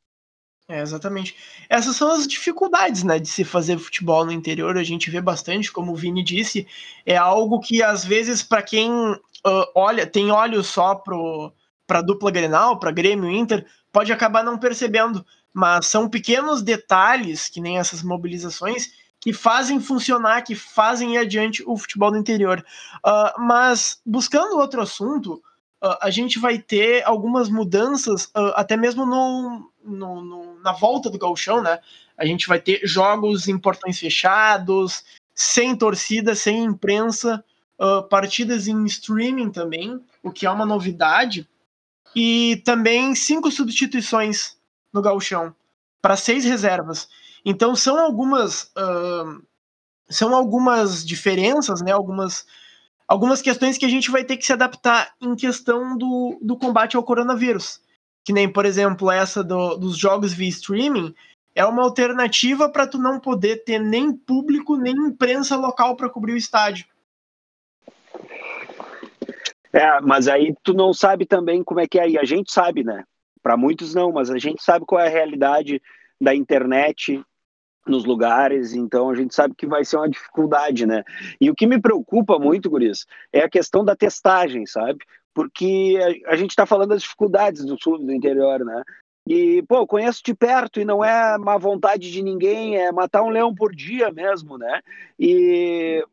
É, 0.69 0.81
exatamente. 0.81 1.36
Essas 1.69 1.95
são 1.95 2.10
as 2.10 2.25
dificuldades, 2.25 3.03
né, 3.03 3.19
de 3.19 3.27
se 3.27 3.43
fazer 3.43 3.77
futebol 3.77 4.25
no 4.25 4.31
interior. 4.31 4.77
A 4.77 4.83
gente 4.83 5.12
vê 5.12 5.19
bastante, 5.19 5.72
como 5.72 5.91
o 5.91 5.95
Vini 5.95 6.24
disse, 6.24 6.65
é 7.05 7.17
algo 7.17 7.60
que 7.60 7.83
às 7.83 8.05
vezes 8.05 8.41
para 8.41 8.62
quem 8.62 8.89
uh, 8.91 9.65
olha, 9.75 10.07
tem 10.07 10.31
olhos 10.31 10.67
só 10.67 10.95
para 11.86 12.01
dupla 12.01 12.31
Grenal, 12.31 12.79
para 12.79 12.91
Grêmio 12.91 13.29
Inter, 13.29 13.65
pode 13.91 14.13
acabar 14.13 14.43
não 14.43 14.57
percebendo, 14.57 15.25
mas 15.53 15.88
são 15.88 16.10
pequenos 16.10 16.62
detalhes 16.62 17.50
que 17.50 17.60
nem 17.60 17.77
essas 17.77 18.01
mobilizações 18.01 19.02
que 19.24 19.32
fazem 19.32 19.80
funcionar, 19.80 20.42
que 20.42 20.53
fazem 20.53 21.15
ir 21.15 21.18
adiante 21.18 21.63
o 21.65 21.77
futebol 21.77 22.12
do 22.12 22.18
interior. 22.18 22.63
Uh, 22.98 23.42
mas, 23.42 24.01
buscando 24.06 24.58
outro 24.58 24.82
assunto, 24.82 25.36
uh, 25.82 25.96
a 26.01 26.10
gente 26.10 26.39
vai 26.39 26.58
ter 26.58 27.06
algumas 27.06 27.48
mudanças, 27.48 28.25
uh, 28.25 28.51
até 28.56 28.75
mesmo 28.75 29.06
no, 29.06 29.72
no, 29.82 30.22
no, 30.22 30.60
na 30.60 30.74
volta 30.74 31.10
do 31.10 31.18
gauchão, 31.18 31.62
né? 31.62 31.80
A 32.18 32.25
gente 32.25 32.50
vai 32.50 32.60
ter 32.60 32.82
jogos 32.84 33.48
em 33.48 33.58
portões 33.58 33.98
fechados, 33.98 35.06
sem 35.34 35.74
torcida, 35.74 36.36
sem 36.36 36.62
imprensa, 36.62 37.44
partidas 38.10 38.68
em 38.68 38.86
streaming 38.86 39.50
também, 39.50 40.00
o 40.22 40.32
que 40.32 40.46
é 40.46 40.51
uma 40.51 40.65
novidade, 40.65 41.50
e 42.15 42.62
também 42.63 43.15
cinco 43.15 43.50
substituições 43.51 44.56
no 44.94 45.01
gauchão, 45.01 45.53
para 46.01 46.15
seis 46.15 46.46
reservas. 46.46 47.10
Então 47.45 47.75
são 47.75 48.00
algumas 48.00 48.71
uh, 48.77 49.43
são 50.09 50.35
algumas 50.35 51.05
diferenças, 51.05 51.81
né? 51.81 51.91
Algumas 51.91 52.45
algumas 53.07 53.41
questões 53.41 53.77
que 53.77 53.85
a 53.85 53.89
gente 53.89 54.09
vai 54.09 54.23
ter 54.23 54.38
que 54.38 54.45
se 54.45 54.53
adaptar 54.53 55.13
em 55.21 55.35
questão 55.35 55.97
do, 55.97 56.38
do 56.41 56.57
combate 56.57 56.95
ao 56.95 57.03
coronavírus. 57.03 57.81
Que 58.23 58.31
nem, 58.31 58.51
por 58.51 58.65
exemplo, 58.65 59.12
essa 59.12 59.43
do, 59.43 59.75
dos 59.75 59.97
jogos 59.97 60.33
via 60.33 60.50
streaming 60.50 61.13
é 61.53 61.65
uma 61.65 61.83
alternativa 61.83 62.69
para 62.69 62.88
tu 62.88 62.97
não 62.97 63.19
poder 63.19 63.63
ter 63.63 63.79
nem 63.79 64.12
público 64.13 64.75
nem 64.75 64.95
imprensa 64.95 65.55
local 65.55 65.95
para 65.95 66.09
cobrir 66.09 66.33
o 66.33 66.38
estádio. 66.38 66.85
É, 69.71 70.00
mas 70.01 70.27
aí 70.27 70.55
tu 70.63 70.73
não 70.73 70.93
sabe 70.93 71.25
também 71.25 71.63
como 71.63 71.79
é 71.79 71.88
que 71.88 72.00
é. 72.00 72.09
E 72.09 72.17
a 72.17 72.23
gente 72.23 72.51
sabe, 72.51 72.83
né? 72.83 73.03
Para 73.41 73.57
muitos 73.57 73.93
não, 73.93 74.12
mas 74.12 74.29
a 74.29 74.38
gente 74.38 74.63
sabe 74.63 74.85
qual 74.85 75.01
é 75.01 75.07
a 75.07 75.12
realidade 75.12 75.81
da 76.21 76.33
internet 76.33 77.21
nos 77.86 78.06
lugares, 78.06 78.74
então 78.74 79.10
a 79.10 79.16
gente 79.16 79.36
sabe 79.36 79.56
que 79.56 79.68
vai 79.68 79.84
ser 79.84 79.98
uma 79.98 80.10
dificuldade, 80.10 80.86
né? 80.86 81.04
E 81.40 81.50
o 81.50 81.56
que 81.56 81.68
me 81.68 81.80
preocupa 81.80 82.40
muito, 82.40 82.70
Guris, 82.70 83.06
é 83.32 83.42
a 83.42 83.50
questão 83.50 83.84
da 83.84 83.96
testagem, 83.96 84.66
sabe? 84.66 85.00
Porque 85.34 85.98
a, 86.28 86.34
a 86.34 86.36
gente 86.36 86.52
está 86.52 86.66
falando 86.66 86.90
das 86.90 87.02
dificuldades 87.02 87.66
do 87.66 87.78
sul, 87.82 87.98
do 87.98 88.12
interior, 88.12 88.63
né? 88.63 88.84
E, 89.28 89.63
pô, 89.63 89.88
conheço 89.88 90.22
de 90.24 90.34
perto 90.34 90.82
e 90.82 90.86
não 90.86 91.04
é 91.04 91.38
má 91.38 91.58
vontade 91.58 92.12
de 92.12 92.22
ninguém, 92.22 92.78
é 92.78 92.92
matar 92.92 93.24
um 93.24 93.30
leão 93.30 93.56
por 93.56 93.74
dia 93.74 94.12
mesmo, 94.12 94.58
né? 94.58 94.82
E 95.18 96.06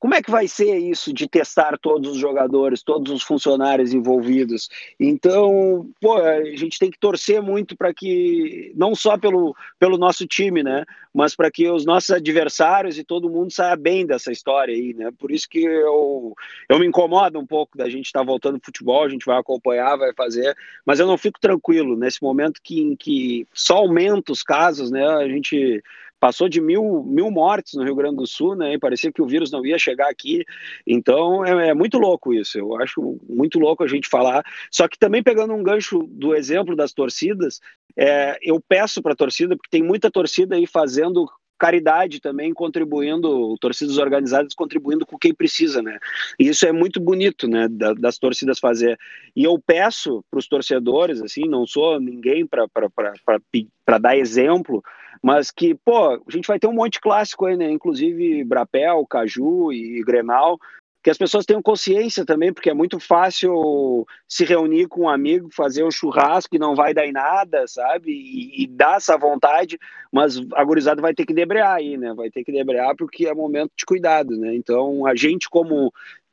como 0.00 0.14
é 0.14 0.22
que 0.22 0.30
vai 0.30 0.48
ser 0.48 0.78
isso 0.78 1.12
de 1.12 1.28
testar 1.28 1.78
todos 1.78 2.12
os 2.12 2.16
jogadores, 2.16 2.82
todos 2.82 3.12
os 3.12 3.22
funcionários 3.22 3.92
envolvidos? 3.92 4.70
Então, 4.98 5.90
pô, 6.00 6.16
a 6.16 6.42
gente 6.56 6.78
tem 6.78 6.90
que 6.90 6.98
torcer 6.98 7.42
muito 7.42 7.76
para 7.76 7.92
que, 7.92 8.72
não 8.74 8.94
só 8.94 9.18
pelo, 9.18 9.54
pelo 9.78 9.98
nosso 9.98 10.26
time, 10.26 10.62
né? 10.62 10.86
Mas 11.12 11.36
para 11.36 11.50
que 11.50 11.68
os 11.68 11.84
nossos 11.84 12.10
adversários 12.10 12.96
e 12.96 13.04
todo 13.04 13.28
mundo 13.28 13.52
saia 13.52 13.76
bem 13.76 14.06
dessa 14.06 14.32
história 14.32 14.74
aí, 14.74 14.94
né? 14.94 15.10
Por 15.18 15.30
isso 15.30 15.46
que 15.46 15.62
eu, 15.62 16.34
eu 16.66 16.78
me 16.78 16.86
incomodo 16.86 17.38
um 17.38 17.46
pouco 17.46 17.76
da 17.76 17.90
gente 17.90 18.06
estar 18.06 18.20
tá 18.20 18.24
voltando 18.24 18.54
ao 18.54 18.64
futebol, 18.64 19.04
a 19.04 19.08
gente 19.08 19.26
vai 19.26 19.38
acompanhar, 19.38 19.98
vai 19.98 20.14
fazer, 20.14 20.56
mas 20.86 20.98
eu 20.98 21.06
não 21.06 21.18
fico 21.18 21.38
tranquilo 21.38 21.94
nesse 21.94 22.22
momento 22.22 22.62
que, 22.62 22.80
em 22.80 22.96
que 22.96 23.46
só 23.52 23.76
aumenta 23.76 24.32
os 24.32 24.42
casos, 24.42 24.90
né? 24.90 25.06
A 25.06 25.28
gente 25.28 25.82
passou 26.20 26.48
de 26.48 26.60
mil, 26.60 27.02
mil 27.02 27.30
mortes 27.30 27.74
no 27.74 27.82
Rio 27.82 27.96
Grande 27.96 28.16
do 28.16 28.26
Sul, 28.26 28.54
né? 28.54 28.74
E 28.74 28.78
parecia 28.78 29.10
que 29.10 29.22
o 29.22 29.26
vírus 29.26 29.50
não 29.50 29.64
ia 29.64 29.78
chegar 29.78 30.10
aqui. 30.10 30.44
Então 30.86 31.44
é, 31.44 31.70
é, 31.70 31.74
muito 31.74 31.98
louco 31.98 32.34
isso. 32.34 32.58
Eu 32.58 32.80
acho 32.80 33.18
muito 33.28 33.58
louco 33.58 33.82
a 33.82 33.88
gente 33.88 34.06
falar. 34.06 34.44
Só 34.70 34.86
que 34.86 34.98
também 34.98 35.22
pegando 35.22 35.54
um 35.54 35.62
gancho 35.62 36.06
do 36.06 36.34
exemplo 36.34 36.76
das 36.76 36.92
torcidas, 36.92 37.60
é, 37.96 38.38
eu 38.42 38.60
peço 38.60 39.02
para 39.02 39.14
a 39.14 39.16
torcida, 39.16 39.56
porque 39.56 39.70
tem 39.70 39.82
muita 39.82 40.10
torcida 40.10 40.54
aí 40.54 40.66
fazendo 40.66 41.26
caridade 41.58 42.20
também 42.20 42.54
contribuindo, 42.54 43.54
torcidas 43.60 43.98
organizadas 43.98 44.54
contribuindo 44.54 45.04
com 45.04 45.18
quem 45.18 45.34
precisa, 45.34 45.82
né? 45.82 45.98
E 46.38 46.48
isso 46.48 46.66
é 46.66 46.72
muito 46.72 46.98
bonito, 46.98 47.46
né, 47.46 47.68
das 47.98 48.16
torcidas 48.16 48.58
fazer. 48.58 48.98
E 49.36 49.44
eu 49.44 49.58
peço 49.58 50.24
para 50.30 50.38
os 50.38 50.48
torcedores, 50.48 51.20
assim, 51.20 51.42
não 51.46 51.66
sou 51.66 52.00
ninguém 52.00 52.46
para 52.46 53.98
dar 53.98 54.16
exemplo, 54.16 54.82
mas 55.22 55.50
que, 55.50 55.74
pô, 55.74 56.14
a 56.14 56.20
gente 56.30 56.46
vai 56.46 56.58
ter 56.58 56.66
um 56.66 56.72
monte 56.72 56.94
de 56.94 57.00
clássico 57.00 57.46
aí, 57.46 57.56
né? 57.56 57.70
Inclusive 57.70 58.42
Brapel, 58.44 59.06
Caju 59.06 59.72
e 59.72 60.02
Grenal, 60.02 60.58
que 61.02 61.10
as 61.10 61.16
pessoas 61.16 61.46
tenham 61.46 61.62
consciência 61.62 62.26
também, 62.26 62.52
porque 62.52 62.68
é 62.68 62.74
muito 62.74 63.00
fácil 63.00 64.06
se 64.28 64.44
reunir 64.44 64.86
com 64.86 65.02
um 65.02 65.08
amigo, 65.08 65.48
fazer 65.50 65.82
um 65.82 65.90
churrasco 65.90 66.54
e 66.54 66.58
não 66.58 66.74
vai 66.74 66.92
dar 66.92 67.06
em 67.06 67.12
nada, 67.12 67.66
sabe? 67.66 68.10
E, 68.12 68.64
e 68.64 68.66
dar 68.66 68.96
essa 68.96 69.16
vontade, 69.16 69.78
mas 70.12 70.38
a 70.54 70.64
gurizada 70.64 71.00
vai 71.00 71.14
ter 71.14 71.24
que 71.24 71.32
debrear 71.32 71.74
aí, 71.74 71.96
né? 71.96 72.12
Vai 72.12 72.30
ter 72.30 72.44
que 72.44 72.52
debrear 72.52 72.94
porque 72.96 73.26
é 73.26 73.34
momento 73.34 73.72
de 73.76 73.86
cuidado, 73.86 74.36
né? 74.36 74.54
Então, 74.54 75.06
a 75.06 75.14
gente 75.14 75.48
como 75.48 75.92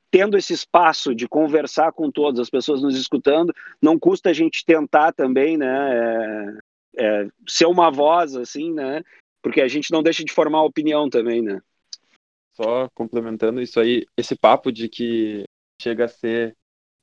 tendo 0.09 0.37
esse 0.37 0.53
espaço 0.53 1.13
de 1.13 1.27
conversar 1.27 1.91
com 1.91 2.09
todas 2.09 2.39
as 2.39 2.49
pessoas 2.49 2.81
nos 2.81 2.97
escutando, 2.97 3.53
não 3.81 3.99
custa 3.99 4.29
a 4.29 4.33
gente 4.33 4.65
tentar 4.65 5.11
também, 5.13 5.57
né? 5.57 6.57
É, 6.97 7.27
ser 7.47 7.65
uma 7.65 7.91
voz, 7.91 8.35
assim, 8.35 8.73
né? 8.73 9.03
Porque 9.41 9.61
a 9.61 9.67
gente 9.67 9.91
não 9.91 10.01
deixa 10.01 10.23
de 10.23 10.31
formar 10.31 10.63
opinião 10.63 11.09
também, 11.09 11.41
né? 11.41 11.61
Só 12.53 12.89
complementando 12.95 13.61
isso 13.61 13.79
aí, 13.79 14.05
esse 14.17 14.35
papo 14.35 14.71
de 14.71 14.89
que 14.89 15.43
chega 15.79 16.05
a 16.05 16.07
ser 16.07 16.55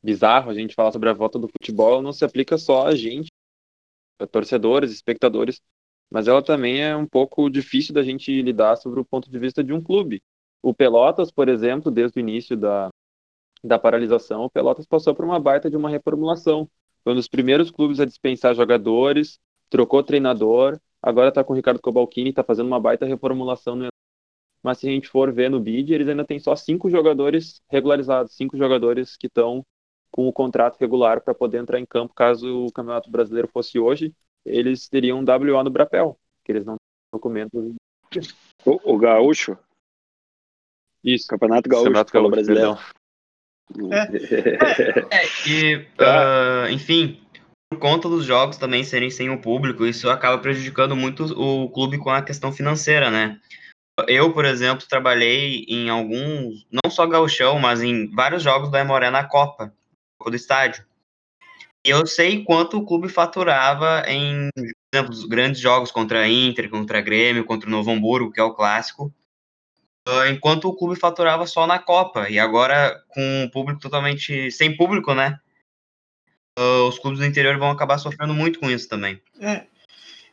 bizarro 0.03 0.51
a 0.51 0.55
gente 0.55 0.75
falar 0.75 0.93
sobre 0.93 1.09
a 1.09 1.15
volta 1.15 1.39
do 1.39 1.49
futebol 1.49 2.03
não 2.03 2.13
se 2.13 2.25
aplica 2.25 2.59
só 2.59 2.87
a 2.87 2.95
gente 2.95 3.29
torcedores, 4.31 4.93
espectadores, 4.93 5.61
mas 6.11 6.29
ela 6.29 6.43
também 6.43 6.83
é 6.83 6.95
um 6.97 7.07
pouco 7.07 7.49
difícil 7.49 7.95
da 7.95 8.03
gente 8.03 8.43
lidar 8.43 8.77
sobre 8.77 9.01
o 9.01 9.05
ponto 9.05 9.31
de 9.31 9.39
vista 9.39 9.65
de 9.65 9.73
um 9.73 9.83
clube. 9.83 10.23
O 10.63 10.75
Pelotas, 10.75 11.31
por 11.31 11.49
exemplo, 11.49 11.91
desde 11.91 12.19
o 12.19 12.21
início 12.21 12.57
da, 12.57 12.91
da 13.63 13.79
paralisação, 13.79 14.45
o 14.45 14.51
Pelotas 14.51 14.87
passou 14.87 15.15
por 15.15 15.25
uma 15.25 15.41
baita 15.41 15.69
de 15.69 15.77
uma 15.77 15.91
reformulação. 15.91 16.69
Foi 17.03 17.13
um 17.13 17.17
dos 17.17 17.29
primeiros 17.29 17.71
clubes 17.71 18.01
a 18.01 18.05
dispensar 18.05 18.55
jogadores, 18.55 19.39
trocou 19.75 20.05
treinador, 20.05 20.79
agora 21.03 21.31
está 21.31 21.43
com 21.43 21.53
o 21.53 21.57
Ricardo 21.57 21.81
Cobalcini, 21.81 22.31
está 22.31 22.45
fazendo 22.45 22.69
uma 22.69 22.79
baita 22.79 23.05
reformulação 23.05 23.75
no 23.75 23.89
mas 24.63 24.79
se 24.79 24.89
a 24.89 24.91
gente 24.91 25.09
for 25.09 25.33
ver 25.33 25.51
no 25.51 25.59
bid, 25.59 25.93
eles 25.93 26.09
ainda 26.09 26.25
têm 26.25 26.39
só 26.39 26.55
cinco 26.55 26.89
jogadores 26.89 27.61
regularizados, 27.69 28.37
cinco 28.37 28.57
jogadores 28.57 29.17
que 29.17 29.27
estão 29.27 29.63
com 30.13 30.29
o 30.29 30.33
contrato 30.33 30.79
regular 30.79 31.21
para 31.21 31.35
poder 31.35 31.59
entrar 31.59 31.81
em 31.81 31.85
campo 31.85 32.15
caso 32.15 32.67
o 32.67 32.73
Campeonato 32.73 33.11
Brasileiro 33.11 33.49
fosse 33.49 33.81
hoje, 33.81 34.15
eles 34.47 34.89
teriam 34.89 35.19
um 35.19 35.25
WO 35.25 35.65
no 35.65 35.71
Brapel, 35.71 36.17
que 36.45 36.53
eles 36.53 36.65
não 36.65 36.77
têm 36.77 37.13
documentos. 37.13 37.75
O, 38.65 38.95
o 38.95 38.97
Gaúcho? 38.97 39.59
Isso. 41.03 41.27
Campeonato 41.27 41.69
Gaúcho, 41.69 41.87
Campeonato 41.87 42.13
Gaúcho 42.13 42.31
Brasileiro. 42.31 42.79
É. 43.91 45.17
é, 45.17 45.49
e, 45.49 45.77
uh, 45.77 46.71
enfim, 46.73 47.24
conta 47.77 48.09
dos 48.09 48.25
jogos 48.25 48.57
também 48.57 48.85
serem 48.85 49.11
sem 49.11 49.31
o 49.31 49.41
público, 49.41 49.87
isso 49.87 50.11
acaba 50.11 50.39
prejudicando 50.39 50.97
muito 50.97 51.25
o 51.39 51.69
clube 51.71 51.99
com 51.99 52.11
a 52.11 52.23
questão 52.23 52.53
financeira, 52.53 53.11
né? 53.11 53.39
Eu, 54.09 54.33
por 54.33 54.45
exemplo, 54.45 54.87
trabalhei 54.89 55.65
em 55.69 55.89
alguns, 55.89 56.67
não 56.71 56.91
só 56.91 57.07
gauchão, 57.07 57.59
mas 57.59 57.83
em 57.83 58.11
vários 58.11 58.43
jogos 58.43 58.71
do 58.71 58.77
Emoré 58.77 59.09
na 59.11 59.25
Copa, 59.25 59.73
do 60.25 60.35
Estádio. 60.35 60.85
E 61.87 61.91
eu 61.91 62.07
sei 62.07 62.43
quanto 62.43 62.79
o 62.79 62.85
clube 62.85 63.09
faturava 63.09 64.03
em, 64.09 64.49
por 64.57 64.99
exemplo, 64.99 65.29
grandes 65.29 65.61
jogos 65.61 65.93
contra 65.93 66.23
a 66.23 66.29
Inter, 66.29 66.69
contra 66.71 66.99
a 66.99 67.03
Grêmio, 67.03 67.45
contra 67.45 67.69
o 67.69 67.71
Novo 67.71 67.91
Hamburgo, 67.91 68.33
que 68.33 68.41
é 68.41 68.43
o 68.43 68.55
clássico, 68.55 69.13
ah, 70.07 70.29
enquanto 70.29 70.67
o 70.67 70.77
clube 70.77 70.99
faturava 70.99 71.47
só 71.47 71.67
na 71.67 71.79
Copa. 71.79 72.29
E 72.29 72.39
agora, 72.39 73.03
com 73.09 73.45
o 73.45 73.51
público 73.51 73.81
totalmente 73.81 74.51
sem 74.51 74.77
público, 74.77 75.15
né? 75.15 75.39
Ah, 76.57 76.85
os 76.89 76.99
clubes 76.99 77.21
do 77.21 77.27
interior 77.27 77.59
vão 77.59 77.71
acabar 77.71 77.99
sofrendo 77.99 78.35
muito 78.35 78.59
com 78.59 78.71
isso 78.71 78.89
também. 78.89 79.21
É, 79.41 79.65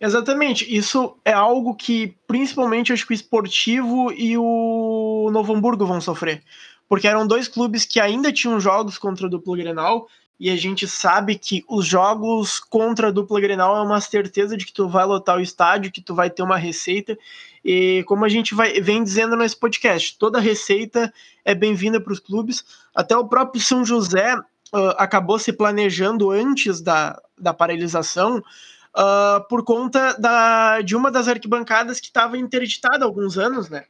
Exatamente. 0.01 0.65
Isso 0.75 1.15
é 1.23 1.31
algo 1.31 1.75
que 1.75 2.15
principalmente 2.25 2.91
acho 2.91 3.05
que 3.05 3.13
o 3.13 3.15
Esportivo 3.15 4.11
e 4.11 4.35
o 4.35 5.29
Novo 5.31 5.53
Hamburgo 5.53 5.85
vão 5.85 6.01
sofrer. 6.01 6.41
Porque 6.89 7.07
eram 7.07 7.27
dois 7.27 7.47
clubes 7.47 7.85
que 7.85 7.99
ainda 7.99 8.33
tinham 8.33 8.59
jogos 8.59 8.97
contra 8.97 9.27
a 9.27 9.29
dupla 9.29 9.55
Grenal, 9.55 10.07
e 10.39 10.49
a 10.49 10.55
gente 10.55 10.87
sabe 10.87 11.37
que 11.37 11.63
os 11.69 11.85
jogos 11.85 12.59
contra 12.59 13.09
a 13.09 13.11
dupla 13.11 13.39
Grenal 13.39 13.77
é 13.77 13.81
uma 13.83 14.01
certeza 14.01 14.57
de 14.57 14.65
que 14.65 14.73
tu 14.73 14.89
vai 14.89 15.05
lotar 15.05 15.37
o 15.37 15.41
estádio, 15.41 15.91
que 15.91 16.01
tu 16.01 16.15
vai 16.15 16.31
ter 16.31 16.41
uma 16.41 16.57
receita. 16.57 17.15
E 17.63 18.03
como 18.07 18.25
a 18.25 18.29
gente 18.29 18.55
vai, 18.55 18.81
vem 18.81 19.03
dizendo 19.03 19.37
nesse 19.37 19.55
podcast, 19.55 20.17
toda 20.17 20.39
receita 20.39 21.13
é 21.45 21.53
bem-vinda 21.53 22.01
para 22.01 22.11
os 22.11 22.19
clubes. 22.19 22.65
Até 22.95 23.15
o 23.15 23.27
próprio 23.27 23.61
São 23.61 23.85
José 23.85 24.35
uh, 24.73 24.95
acabou 24.97 25.37
se 25.37 25.53
planejando 25.53 26.31
antes 26.31 26.81
da, 26.81 27.21
da 27.37 27.53
paralisação 27.53 28.37
uh, 28.37 29.47
por 29.47 29.63
conta 29.63 30.13
da, 30.19 30.81
de 30.81 30.95
uma 30.95 31.11
das 31.11 31.27
arquibancadas 31.27 31.99
que 31.99 32.07
estava 32.07 32.37
interditada 32.37 33.03
há 33.03 33.07
alguns 33.07 33.37
anos, 33.37 33.69
né? 33.69 33.85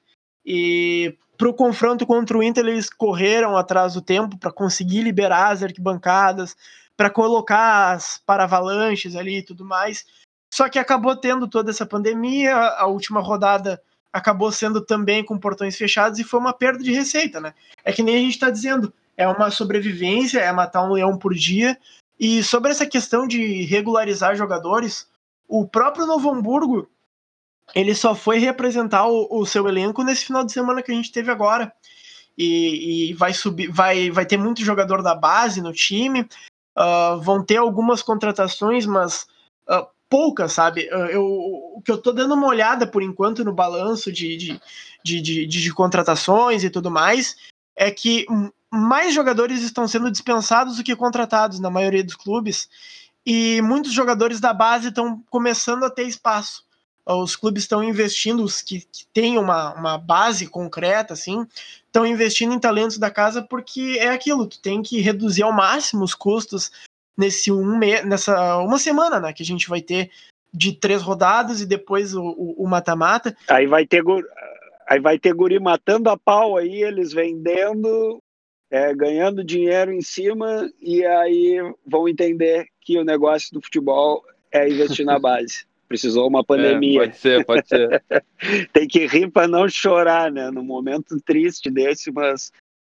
E 0.45 1.17
para 1.37 1.49
o 1.49 1.53
confronto 1.53 2.05
contra 2.05 2.37
o 2.37 2.43
Inter, 2.43 2.65
eles 2.65 2.89
correram 2.89 3.57
atrás 3.57 3.93
do 3.93 4.01
tempo 4.01 4.37
para 4.37 4.51
conseguir 4.51 5.01
liberar 5.01 5.51
as 5.51 5.63
arquibancadas, 5.63 6.55
para 6.95 7.09
colocar 7.09 7.93
as 7.93 8.21
paravalanches 8.25 9.15
ali 9.15 9.37
e 9.37 9.43
tudo 9.43 9.65
mais. 9.65 10.05
Só 10.53 10.69
que 10.69 10.77
acabou 10.77 11.15
tendo 11.15 11.47
toda 11.47 11.71
essa 11.71 11.85
pandemia, 11.85 12.55
a 12.55 12.85
última 12.85 13.21
rodada 13.21 13.81
acabou 14.13 14.51
sendo 14.51 14.81
também 14.81 15.23
com 15.23 15.39
portões 15.39 15.77
fechados 15.77 16.19
e 16.19 16.23
foi 16.23 16.39
uma 16.39 16.53
perda 16.53 16.83
de 16.83 16.91
receita, 16.91 17.39
né? 17.39 17.53
É 17.83 17.91
que 17.91 18.03
nem 18.03 18.17
a 18.17 18.19
gente 18.19 18.33
está 18.33 18.49
dizendo, 18.49 18.93
é 19.17 19.27
uma 19.27 19.51
sobrevivência, 19.51 20.39
é 20.39 20.51
matar 20.51 20.83
um 20.83 20.93
leão 20.93 21.17
por 21.17 21.33
dia, 21.33 21.77
e 22.19 22.43
sobre 22.43 22.71
essa 22.71 22.85
questão 22.85 23.27
de 23.27 23.63
regularizar 23.63 24.35
jogadores, 24.35 25.07
o 25.47 25.67
próprio 25.67 26.05
Novo 26.05 26.29
Hamburgo 26.29 26.87
ele 27.73 27.95
só 27.95 28.13
foi 28.13 28.37
representar 28.37 29.07
o, 29.07 29.27
o 29.31 29.45
seu 29.45 29.67
elenco 29.67 30.03
nesse 30.03 30.25
final 30.25 30.43
de 30.43 30.51
semana 30.51 30.81
que 30.81 30.91
a 30.91 30.95
gente 30.95 31.11
teve 31.11 31.31
agora. 31.31 31.71
E, 32.37 33.09
e 33.09 33.13
vai 33.13 33.33
subir, 33.33 33.69
vai, 33.71 34.09
vai 34.09 34.25
ter 34.25 34.37
muito 34.37 34.63
jogador 34.63 35.01
da 35.01 35.15
base 35.15 35.61
no 35.61 35.73
time. 35.73 36.21
Uh, 36.77 37.19
vão 37.21 37.43
ter 37.43 37.57
algumas 37.57 38.01
contratações, 38.01 38.85
mas 38.85 39.27
uh, 39.69 39.85
poucas, 40.09 40.53
sabe? 40.53 40.89
Uh, 40.93 41.07
eu, 41.07 41.25
o 41.25 41.81
que 41.83 41.91
eu 41.91 41.97
tô 41.97 42.11
dando 42.11 42.33
uma 42.33 42.47
olhada 42.47 42.87
por 42.87 43.01
enquanto 43.01 43.43
no 43.43 43.53
balanço 43.53 44.11
de, 44.11 44.37
de, 44.37 44.61
de, 45.03 45.21
de, 45.21 45.45
de 45.45 45.73
contratações 45.73 46.63
e 46.63 46.69
tudo 46.69 46.89
mais 46.89 47.35
é 47.75 47.91
que 47.91 48.25
mais 48.71 49.13
jogadores 49.13 49.61
estão 49.61 49.87
sendo 49.87 50.09
dispensados 50.09 50.77
do 50.77 50.83
que 50.83 50.95
contratados 50.95 51.59
na 51.59 51.69
maioria 51.69 52.03
dos 52.03 52.15
clubes, 52.15 52.69
e 53.25 53.61
muitos 53.61 53.91
jogadores 53.91 54.39
da 54.39 54.53
base 54.53 54.87
estão 54.87 55.21
começando 55.29 55.83
a 55.83 55.89
ter 55.89 56.03
espaço. 56.03 56.63
Os 57.05 57.35
clubes 57.35 57.63
estão 57.63 57.83
investindo, 57.83 58.43
os 58.43 58.61
que, 58.61 58.79
que 58.79 59.05
têm 59.13 59.37
uma, 59.37 59.73
uma 59.73 59.97
base 59.97 60.47
concreta, 60.47 61.13
assim, 61.13 61.45
estão 61.85 62.05
investindo 62.05 62.53
em 62.53 62.59
talentos 62.59 62.97
da 62.97 63.09
casa 63.09 63.41
porque 63.41 63.97
é 63.99 64.09
aquilo, 64.09 64.47
tu 64.47 64.59
tem 64.59 64.81
que 64.81 65.01
reduzir 65.01 65.43
ao 65.43 65.51
máximo 65.51 66.03
os 66.03 66.15
custos 66.15 66.71
nesse 67.17 67.51
um 67.51 67.77
me 67.77 68.01
nessa 68.03 68.57
uma 68.57 68.77
semana, 68.77 69.19
né, 69.19 69.33
que 69.33 69.43
a 69.43 69.45
gente 69.45 69.67
vai 69.67 69.81
ter 69.81 70.09
de 70.53 70.73
três 70.73 71.01
rodadas 71.01 71.59
e 71.59 71.65
depois 71.65 72.13
o 72.13 72.65
mata-mata. 72.67 73.35
Aí 73.47 73.65
vai 73.67 73.85
ter 73.85 74.03
aí 74.87 74.99
vai 74.99 75.17
ter 75.17 75.33
guri 75.33 75.59
matando 75.59 76.09
a 76.09 76.17
pau 76.17 76.57
aí, 76.57 76.83
eles 76.83 77.13
vendendo 77.13 78.21
é, 78.71 78.95
ganhando 78.95 79.43
dinheiro 79.43 79.91
em 79.91 80.01
cima 80.01 80.71
e 80.81 81.05
aí 81.05 81.57
vão 81.85 82.07
entender 82.07 82.65
que 82.79 82.97
o 82.97 83.03
negócio 83.03 83.53
do 83.53 83.61
futebol 83.61 84.23
é 84.49 84.67
investir 84.67 85.05
na 85.05 85.19
base. 85.19 85.65
Precisou 85.89 86.25
uma 86.25 86.41
pandemia. 86.41 87.03
É, 87.03 87.05
pode 87.07 87.17
ser, 87.17 87.45
pode 87.45 87.67
ser. 87.67 88.03
Tem 88.71 88.87
que 88.87 89.05
rir 89.05 89.29
para 89.29 89.45
não 89.45 89.67
chorar, 89.67 90.31
né? 90.31 90.49
No 90.49 90.63
momento 90.63 91.19
triste 91.19 91.69
desse, 91.69 92.09
mas 92.09 92.49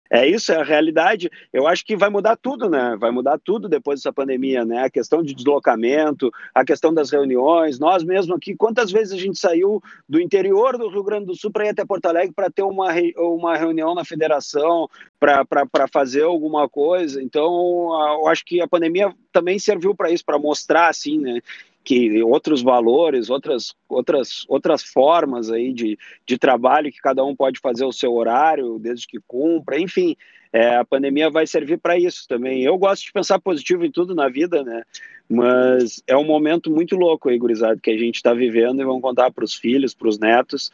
é 0.09 0.27
isso, 0.27 0.51
é 0.51 0.55
a 0.55 0.63
realidade. 0.63 1.29
Eu 1.53 1.67
acho 1.67 1.85
que 1.85 1.95
vai 1.95 2.09
mudar 2.09 2.35
tudo, 2.35 2.69
né? 2.69 2.97
Vai 2.99 3.11
mudar 3.11 3.37
tudo 3.37 3.69
depois 3.69 3.99
dessa 3.99 4.11
pandemia, 4.11 4.65
né? 4.65 4.83
A 4.83 4.89
questão 4.89 5.21
de 5.21 5.35
deslocamento, 5.35 6.31
a 6.53 6.65
questão 6.65 6.93
das 6.93 7.11
reuniões. 7.11 7.77
Nós 7.77 8.03
mesmo 8.03 8.33
aqui, 8.33 8.55
quantas 8.55 8.91
vezes 8.91 9.13
a 9.13 9.17
gente 9.17 9.37
saiu 9.37 9.81
do 10.07 10.19
interior 10.19 10.77
do 10.77 10.89
Rio 10.89 11.03
Grande 11.03 11.27
do 11.27 11.35
Sul 11.35 11.51
para 11.51 11.65
ir 11.65 11.69
até 11.69 11.85
Porto 11.85 12.07
Alegre 12.07 12.33
para 12.33 12.49
ter 12.49 12.63
uma, 12.63 12.87
uma 13.17 13.55
reunião 13.55 13.93
na 13.93 14.03
federação, 14.03 14.89
para 15.19 15.87
fazer 15.91 16.23
alguma 16.23 16.67
coisa. 16.67 17.21
Então, 17.21 17.91
eu 18.21 18.27
acho 18.27 18.43
que 18.45 18.61
a 18.61 18.67
pandemia 18.67 19.13
também 19.31 19.59
serviu 19.59 19.93
para 19.93 20.09
isso, 20.09 20.25
para 20.25 20.39
mostrar, 20.39 20.89
assim, 20.89 21.19
né? 21.19 21.39
Que 21.83 22.21
outros 22.23 22.61
valores, 22.61 23.29
outras, 23.29 23.73
outras, 23.87 24.45
outras 24.47 24.83
formas 24.83 25.49
aí 25.49 25.73
de, 25.73 25.97
de 26.25 26.37
trabalho 26.37 26.91
que 26.91 26.99
cada 26.99 27.23
um 27.23 27.35
pode 27.35 27.59
fazer 27.59 27.85
o 27.85 27.91
seu 27.91 28.13
horário, 28.13 28.77
desde 28.79 29.07
que 29.07 29.19
cumpra, 29.27 29.79
enfim, 29.79 30.15
é, 30.51 30.75
a 30.75 30.85
pandemia 30.85 31.29
vai 31.29 31.45
servir 31.45 31.77
para 31.77 31.97
isso 31.97 32.27
também. 32.27 32.63
Eu 32.63 32.77
gosto 32.77 33.05
de 33.05 33.11
pensar 33.11 33.39
positivo 33.39 33.85
em 33.85 33.91
tudo 33.91 34.15
na 34.15 34.27
vida, 34.27 34.63
né? 34.63 34.83
Mas 35.29 36.01
é 36.07 36.17
um 36.17 36.23
momento 36.23 36.71
muito 36.71 36.95
louco 36.95 37.29
aí, 37.29 37.37
gurizado, 37.37 37.79
que 37.79 37.91
a 37.91 37.97
gente 37.97 38.15
está 38.15 38.33
vivendo 38.33 38.81
e 38.81 38.85
vamos 38.85 39.01
contar 39.01 39.31
para 39.31 39.43
os 39.43 39.53
filhos, 39.53 39.93
para 39.93 40.07
os 40.07 40.17
netos 40.17 40.71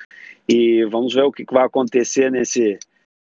e 0.47 0.85
vamos 0.85 1.13
ver 1.13 1.23
o 1.23 1.31
que, 1.31 1.45
que 1.45 1.53
vai 1.53 1.65
acontecer 1.65 2.31
nesse, 2.31 2.79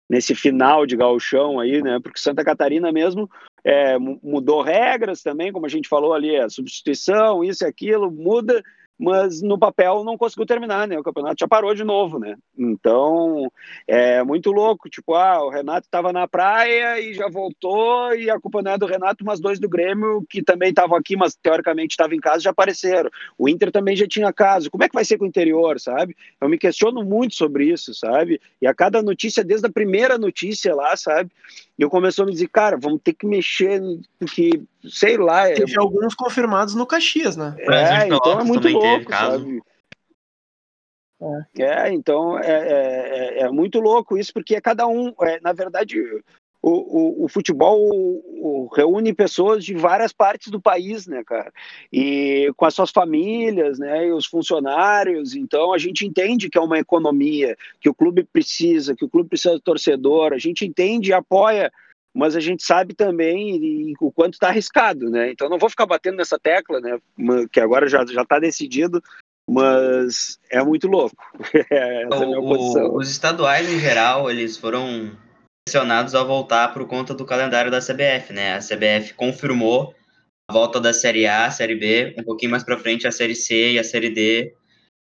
nesse 0.08 0.34
final 0.34 0.86
de 0.86 0.96
gauchão 0.96 1.58
aí, 1.58 1.82
né? 1.82 1.98
Porque 2.00 2.20
Santa 2.20 2.44
Catarina 2.44 2.92
mesmo 2.92 3.28
é, 3.64 3.98
mudou 3.98 4.62
regras 4.62 5.22
também, 5.22 5.52
como 5.52 5.66
a 5.66 5.70
gente 5.70 5.88
falou 5.88 6.12
ali, 6.12 6.36
a 6.36 6.48
substituição, 6.48 7.42
isso 7.42 7.64
e 7.64 7.66
aquilo, 7.66 8.10
muda 8.10 8.62
mas 8.98 9.42
no 9.42 9.58
papel 9.58 10.04
não 10.04 10.16
conseguiu 10.16 10.46
terminar, 10.46 10.86
né? 10.86 10.98
O 10.98 11.02
campeonato 11.02 11.36
já 11.40 11.48
parou 11.48 11.74
de 11.74 11.82
novo, 11.82 12.18
né? 12.18 12.36
Então 12.56 13.50
é 13.88 14.22
muito 14.22 14.52
louco. 14.52 14.88
Tipo, 14.88 15.14
ah, 15.14 15.44
o 15.44 15.50
Renato 15.50 15.86
estava 15.86 16.12
na 16.12 16.28
praia 16.28 17.00
e 17.00 17.12
já 17.12 17.28
voltou, 17.28 18.14
e 18.14 18.30
a 18.30 18.38
culpa 18.38 18.62
não 18.62 18.72
é 18.72 18.78
do 18.78 18.86
Renato, 18.86 19.24
mas 19.24 19.40
dois 19.40 19.58
do 19.58 19.68
Grêmio 19.68 20.24
que 20.28 20.42
também 20.42 20.68
estavam 20.68 20.96
aqui, 20.96 21.16
mas 21.16 21.34
teoricamente 21.34 21.92
estavam 21.92 22.14
em 22.14 22.20
casa, 22.20 22.40
já 22.40 22.50
apareceram. 22.50 23.10
O 23.36 23.48
Inter 23.48 23.72
também 23.72 23.96
já 23.96 24.06
tinha 24.06 24.32
caso. 24.32 24.70
Como 24.70 24.84
é 24.84 24.88
que 24.88 24.94
vai 24.94 25.04
ser 25.04 25.18
com 25.18 25.24
o 25.24 25.28
interior, 25.28 25.80
sabe? 25.80 26.16
Eu 26.40 26.48
me 26.48 26.58
questiono 26.58 27.02
muito 27.02 27.34
sobre 27.34 27.66
isso, 27.66 27.92
sabe? 27.94 28.40
E 28.62 28.66
a 28.66 28.74
cada 28.74 29.02
notícia, 29.02 29.42
desde 29.42 29.66
a 29.66 29.72
primeira 29.72 30.16
notícia 30.16 30.74
lá, 30.74 30.96
sabe? 30.96 31.30
Eu 31.78 31.90
começou 31.90 32.22
a 32.22 32.26
me 32.26 32.32
dizer, 32.32 32.48
cara, 32.48 32.76
vamos 32.76 33.00
ter 33.02 33.12
que 33.14 33.26
mexer, 33.26 33.80
porque, 34.18 34.62
sei 34.88 35.16
lá. 35.16 35.48
É... 35.48 35.54
Teve 35.54 35.78
alguns 35.78 36.14
confirmados 36.14 36.74
no 36.74 36.86
Caxias, 36.86 37.36
né? 37.36 37.54
É, 37.58 38.06
então 38.06 38.40
é 38.40 38.44
muito 38.44 38.68
louco, 38.68 39.10
sabe? 39.10 39.62
É. 41.56 41.62
é, 41.62 41.92
então 41.92 42.38
é, 42.38 42.50
é, 42.50 43.38
é, 43.38 43.40
é, 43.40 43.50
muito 43.50 43.80
louco 43.80 44.18
isso, 44.18 44.32
porque 44.32 44.54
é 44.54 44.60
cada 44.60 44.86
um, 44.86 45.12
é, 45.22 45.40
na 45.40 45.52
verdade, 45.52 45.98
o, 46.66 46.70
o, 46.70 47.24
o 47.24 47.28
futebol 47.28 47.78
o, 47.88 48.70
reúne 48.74 49.12
pessoas 49.12 49.62
de 49.62 49.74
várias 49.74 50.14
partes 50.14 50.50
do 50.50 50.58
país, 50.58 51.06
né, 51.06 51.22
cara? 51.22 51.52
E 51.92 52.50
com 52.56 52.64
as 52.64 52.72
suas 52.72 52.90
famílias, 52.90 53.78
né, 53.78 54.06
e 54.06 54.12
os 54.12 54.24
funcionários. 54.24 55.34
Então 55.36 55.74
a 55.74 55.78
gente 55.78 56.06
entende 56.06 56.48
que 56.48 56.56
é 56.56 56.60
uma 56.60 56.78
economia, 56.78 57.54
que 57.82 57.88
o 57.90 57.94
clube 57.94 58.24
precisa, 58.24 58.96
que 58.96 59.04
o 59.04 59.10
clube 59.10 59.28
precisa 59.28 59.56
de 59.56 59.60
torcedor. 59.60 60.32
A 60.32 60.38
gente 60.38 60.64
entende 60.64 61.10
e 61.10 61.12
apoia 61.12 61.70
mas 62.16 62.36
a 62.36 62.40
gente 62.40 62.62
sabe 62.62 62.94
também 62.94 63.92
o 64.00 64.12
quanto 64.12 64.34
está 64.34 64.46
arriscado, 64.46 65.10
né? 65.10 65.32
Então 65.32 65.48
não 65.48 65.58
vou 65.58 65.68
ficar 65.68 65.84
batendo 65.84 66.18
nessa 66.18 66.38
tecla, 66.38 66.78
né? 66.80 66.96
Que 67.50 67.58
agora 67.58 67.88
já 67.88 68.06
já 68.06 68.22
está 68.22 68.38
decidido, 68.38 69.02
mas 69.50 70.38
é 70.48 70.62
muito 70.62 70.86
louco. 70.86 71.16
Essa 71.68 72.16
o, 72.16 72.22
é 72.22 72.22
a 72.22 72.26
minha 72.26 72.40
posição. 72.40 72.94
Os 72.94 73.10
estaduais 73.10 73.68
em 73.68 73.80
geral 73.80 74.30
eles 74.30 74.56
foram 74.56 75.10
pressionados 75.64 76.14
a 76.14 76.22
voltar 76.22 76.74
por 76.74 76.86
conta 76.86 77.14
do 77.14 77.24
calendário 77.24 77.70
da 77.70 77.80
CBF, 77.80 78.32
né? 78.32 78.54
A 78.54 78.58
CBF 78.58 79.14
confirmou 79.14 79.94
a 80.48 80.52
volta 80.52 80.78
da 80.78 80.92
Série 80.92 81.26
A, 81.26 81.50
Série 81.50 81.74
B, 81.74 82.14
um 82.18 82.22
pouquinho 82.22 82.50
mais 82.50 82.62
para 82.62 82.78
frente 82.78 83.08
a 83.08 83.12
Série 83.12 83.34
C 83.34 83.72
e 83.72 83.78
a 83.78 83.84
Série 83.84 84.10
D 84.10 84.54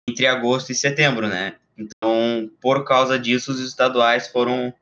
entre 0.09 0.25
agosto 0.25 0.71
e 0.71 0.75
setembro, 0.75 1.27
né? 1.27 1.57
Então, 1.77 2.49
por 2.59 2.83
causa 2.85 3.19
disso, 3.19 3.51
os 3.51 3.59
estaduais 3.59 4.27
foram, 4.29 4.73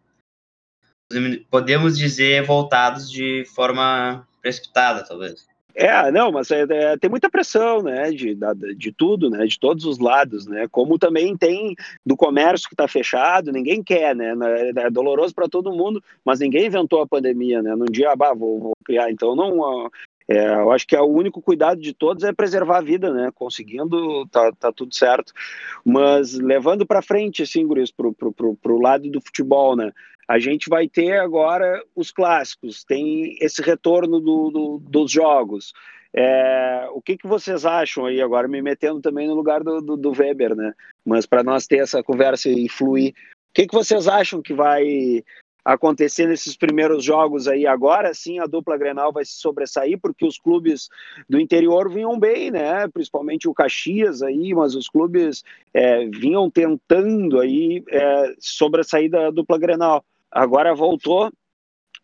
podemos 1.50 1.98
dizer, 1.98 2.44
voltados 2.44 3.12
de 3.12 3.44
forma 3.54 4.26
precipitada, 4.42 5.04
talvez. 5.06 5.46
É, 5.78 6.10
não, 6.10 6.32
mas 6.32 6.50
é, 6.52 6.66
é, 6.70 6.98
tem 6.98 7.10
muita 7.10 7.30
pressão, 7.30 7.84
né, 7.84 8.10
de, 8.12 8.38
de, 8.78 8.94
tudo, 8.94 9.30
né, 9.30 9.46
de 9.46 9.60
todos 9.60 9.84
os 9.84 10.00
lados, 10.00 10.48
né, 10.48 10.70
como 10.72 10.98
também 10.98 11.36
tem 11.36 11.76
do 12.06 12.16
comércio 12.16 12.70
que 12.70 12.74
está 12.74 12.88
fechado, 12.88 13.52
ninguém 13.52 13.84
quer, 13.84 14.16
né, 14.16 14.34
é 14.78 14.90
doloroso 14.90 15.36
para 15.36 15.50
todo 15.50 15.76
mundo, 15.76 16.02
mas 16.24 16.40
ninguém 16.40 16.68
inventou 16.68 17.02
a 17.02 17.08
pandemia, 17.08 17.62
né, 17.62 17.76
num 17.76 17.92
dia, 17.92 18.14
ah, 18.14 18.34
vou, 18.34 18.58
vou 18.58 18.74
criar, 18.86 19.12
então 19.12 19.36
não, 19.36 19.90
é, 20.30 20.54
eu 20.54 20.72
acho 20.72 20.88
que 20.88 20.96
é 20.96 21.02
o 21.02 21.12
único 21.12 21.42
cuidado 21.42 21.82
de 21.82 21.94
todos 21.94 22.24
é 22.24 22.32
preservar 22.32 22.78
a 22.78 22.82
vida, 22.82 23.14
né, 23.14 23.30
conseguindo, 23.36 24.26
tá, 24.28 24.54
tá 24.54 24.72
tudo 24.72 24.96
certo, 24.96 25.34
mas 25.84 26.36
levando 26.36 26.86
para 26.86 27.02
frente, 27.02 27.44
assim, 27.44 27.68
Guris, 27.68 27.92
pro, 27.92 28.14
pro, 28.14 28.34
pro 28.34 28.80
lado 28.80 29.12
do 29.12 29.20
futebol, 29.20 29.76
né, 29.76 29.92
a 30.28 30.40
gente 30.40 30.70
vai 30.70 30.88
ter 30.88 31.20
agora 31.20 31.82
os 31.96 32.12
clássicos, 32.12 32.84
tem 32.84 33.38
esse 33.40 33.62
retorno 33.62 34.20
do, 34.20 34.50
do, 34.50 34.80
dos 34.80 35.12
jogos. 35.12 35.74
É, 36.18 36.88
o 36.94 37.02
que, 37.02 37.18
que 37.18 37.28
vocês 37.28 37.66
acham 37.66 38.06
aí, 38.06 38.22
agora 38.22 38.48
me 38.48 38.62
metendo 38.62 39.02
também 39.02 39.28
no 39.28 39.36
lugar 39.36 39.64
do, 39.64 39.82
do, 39.82 39.98
do 39.98 40.12
Weber, 40.12 40.56
né? 40.56 40.74
Mas 41.06 41.26
para 41.26 41.44
nós 41.44 41.68
ter 41.68 41.80
essa 41.80 42.02
conversa 42.02 42.50
e 42.50 42.70
fluir, 42.70 43.12
o 43.12 43.54
que, 43.54 43.68
que 43.68 43.74
vocês 43.74 44.08
acham 44.08 44.42
que 44.42 44.54
vai 44.54 45.24
acontecer 45.66 46.28
nesses 46.28 46.56
primeiros 46.56 47.04
jogos 47.04 47.48
aí 47.48 47.66
agora 47.66 48.14
sim 48.14 48.38
a 48.38 48.46
dupla 48.46 48.78
Grenal 48.78 49.12
vai 49.12 49.26
se 49.26 49.34
sobressair 49.34 50.00
porque 50.00 50.24
os 50.24 50.38
clubes 50.38 50.90
do 51.28 51.40
interior 51.40 51.92
vinham 51.92 52.20
bem 52.20 52.52
né 52.52 52.88
principalmente 52.88 53.50
o 53.50 53.54
Caxias 53.54 54.22
aí 54.22 54.54
mas 54.54 54.76
os 54.76 54.88
clubes 54.88 55.44
é, 55.74 56.06
vinham 56.06 56.52
tentando 56.52 57.40
aí 57.40 57.84
é, 57.90 58.36
sobressair 58.38 59.10
da 59.10 59.32
dupla 59.32 59.58
Grenal 59.58 60.06
Agora 60.36 60.76
voltou 60.76 61.32